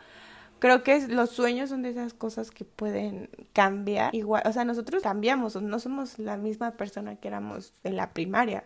creo 0.58 0.82
que 0.82 1.06
los 1.08 1.30
sueños 1.30 1.70
son 1.70 1.82
de 1.82 1.90
esas 1.90 2.14
cosas 2.14 2.50
que 2.50 2.64
pueden 2.64 3.28
cambiar. 3.52 4.14
Igual, 4.14 4.42
o 4.46 4.52
sea, 4.52 4.64
nosotros 4.64 5.02
cambiamos, 5.02 5.60
no 5.60 5.78
somos 5.78 6.18
la 6.18 6.36
misma 6.36 6.72
persona 6.72 7.16
que 7.16 7.28
éramos 7.28 7.72
en 7.84 7.96
la 7.96 8.12
primaria 8.12 8.64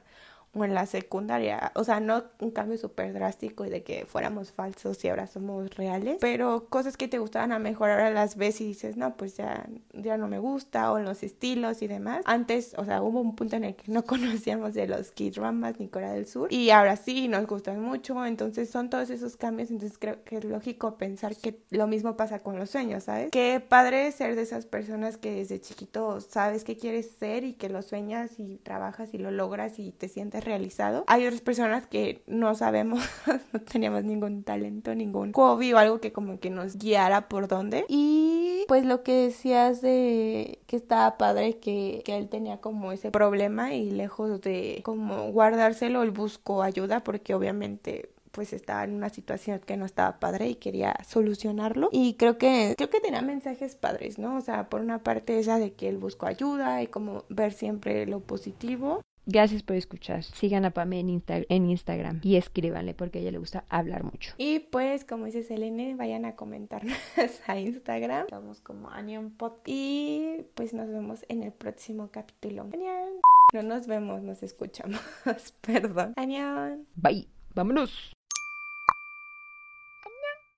o 0.53 0.65
en 0.65 0.75
la 0.75 0.87
secundaria. 0.87 1.73
O 1.75 1.85
sea, 1.85 2.01
no 2.01 2.25
un 2.41 2.51
cambio 2.51 2.77
súper 2.77 3.13
drástico 3.13 3.65
y 3.65 3.71
de 3.71 3.83
que 3.83 4.05
fuéramos 4.07 4.53
falsos 4.53 5.05
y 5.05 5.09
ahora 5.09 5.27
somos 5.27 5.75
reales, 5.77 6.17
pero 6.21 6.67
cosas 6.69 6.97
que 6.97 7.09
te 7.09 7.19
gustaban 7.19 7.53
a 7.53 7.59
mejor 7.59 7.91
ahora 7.91 8.11
las 8.11 8.37
ves 8.37 8.61
y 8.61 8.67
dices, 8.67 8.97
no, 8.97 9.17
pues 9.17 9.37
ya, 9.37 9.69
ya 9.93 10.17
no 10.17 10.29
me 10.29 10.39
gusta, 10.39 10.93
o 10.93 10.99
en 10.99 11.05
los 11.05 11.23
estilos 11.23 11.83
y 11.83 11.87
demás. 11.87 12.23
Antes, 12.25 12.75
o 12.77 12.85
sea, 12.85 13.03
hubo 13.03 13.21
un 13.21 13.37
punto 13.37 13.57
en 13.57 13.65
el 13.65 13.75
que 13.77 13.93
no 13.93 14.05
conocíamos 14.05 14.75
de 14.75 14.89
los 14.89 15.13
Kid 15.13 15.35
Dramas 15.35 15.79
ni 15.79 15.89
Corea 15.89 16.13
del 16.13 16.27
Sur 16.27 16.53
y 16.53 16.71
ahora 16.71 16.97
sí 16.97 17.29
nos 17.29 17.47
gustan 17.47 17.81
mucho, 17.81 18.25
entonces 18.27 18.71
son 18.71 18.91
todos 18.91 19.11
esos 19.11 19.37
cambios, 19.37 19.71
entonces 19.71 19.99
creo 19.99 20.25
que 20.25 20.39
es 20.39 20.45
lógico 20.45 20.97
pensar 20.97 21.37
que 21.37 21.61
lo 21.71 21.87
mismo 21.87 22.17
pasa 22.17 22.41
con 22.41 22.59
los 22.59 22.71
sueños, 22.71 23.05
¿sabes? 23.05 23.31
Qué 23.31 23.61
padre 23.67 24.11
ser 24.13 24.35
de 24.35 24.43
esas 24.43 24.67
personas 24.67 25.17
que 25.17 25.33
desde 25.33 25.61
chiquito 25.61 26.21
sabes 26.21 26.65
qué 26.65 26.77
quieres 26.77 27.11
ser 27.19 27.45
y 27.45 27.55
que 27.55 27.69
lo 27.69 27.83
sueñas 27.83 28.39
y 28.39 28.59
trabajas 28.59 29.15
y 29.15 29.19
lo 29.19 29.31
logras 29.31 29.79
y 29.79 29.93
te 29.93 30.09
sientes 30.09 30.40
realizado. 30.41 31.05
Hay 31.07 31.27
otras 31.27 31.41
personas 31.41 31.87
que 31.87 32.23
no 32.27 32.55
sabemos, 32.55 33.05
no 33.53 33.61
teníamos 33.61 34.05
ningún 34.05 34.43
talento, 34.43 34.95
ningún 34.95 35.33
hobby 35.33 35.73
o 35.73 35.79
algo 35.79 36.01
que 36.01 36.13
como 36.13 36.41
que 36.41 36.51
nos 36.51 36.77
guiara 36.77 37.29
por 37.29 37.49
dónde. 37.49 37.85
Y 37.89 38.65
pues 38.69 38.85
lo 38.85 39.03
que 39.03 39.15
decías 39.15 39.81
de 39.81 40.61
que 40.67 40.77
estaba 40.77 41.19
padre 41.19 41.59
que, 41.59 42.03
que 42.05 42.17
él 42.17 42.29
tenía 42.29 42.61
como 42.61 42.93
ese 42.93 43.11
problema 43.11 43.75
y 43.75 43.91
lejos 43.91 44.41
de 44.41 44.81
como 44.85 45.31
guardárselo, 45.33 46.03
él 46.03 46.11
buscó 46.11 46.63
ayuda 46.63 47.03
porque 47.03 47.35
obviamente 47.35 48.11
pues 48.31 48.53
estaba 48.53 48.85
en 48.85 48.95
una 48.95 49.09
situación 49.09 49.61
que 49.61 49.77
no 49.77 49.85
estaba 49.85 50.21
padre 50.21 50.49
y 50.49 50.55
quería 50.55 50.95
solucionarlo 51.07 51.89
y 51.93 52.15
creo 52.15 52.39
que 52.39 52.75
creo 52.77 52.91
que 52.91 53.01
tenía 53.01 53.23
mensajes 53.23 53.75
padres, 53.75 54.19
¿no? 54.19 54.37
O 54.37 54.41
sea, 54.41 54.69
por 54.69 54.81
una 54.81 55.03
parte 55.03 55.39
esa 55.39 55.59
de 55.59 55.73
que 55.73 55.89
él 55.89 55.99
buscó 55.99 56.27
ayuda 56.27 56.83
y 56.83 56.87
como 56.87 57.25
ver 57.29 57.53
siempre 57.53 58.07
lo 58.07 58.21
positivo 58.21 59.03
Gracias 59.27 59.63
por 59.63 59.77
escuchar. 59.77 60.23
Sigan 60.25 60.65
a 60.65 60.71
Pame 60.71 61.01
en, 61.01 61.23
en, 61.27 61.71
Instagram 61.71 62.21
y 62.23 62.37
escríbanle 62.37 62.95
porque 62.95 63.19
a 63.19 63.23
ella 63.23 63.33
le 63.33 63.39
gusta 63.39 63.65
hablar 63.69 64.05
mucho. 64.05 64.35
Y 64.39 64.61
pues, 64.61 65.05
como 65.05 65.27
dice 65.27 65.43
Selene, 65.43 65.95
vayan 65.95 66.25
a 66.25 66.37
comentarnos 66.37 66.97
a 67.47 67.59
Instagram. 67.59 68.23
Estamos 68.23 68.61
como 68.61 68.91
Anion 68.91 69.31
Pod. 69.31 69.53
Y 69.67 70.47
pues 70.55 70.75
nos 70.75 70.89
vemos 70.89 71.25
en 71.29 71.43
el 71.43 71.53
próximo 71.53 72.09
capítulo. 72.11 72.69
Anion. 72.73 73.21
No 73.53 73.63
nos 73.63 73.87
vemos, 73.87 74.23
nos 74.23 74.43
escuchamos. 74.43 75.01
Perdón. 75.61 76.15
Anion. 76.17 76.87
Bye. 76.97 77.29
Vámonos. 77.55 78.20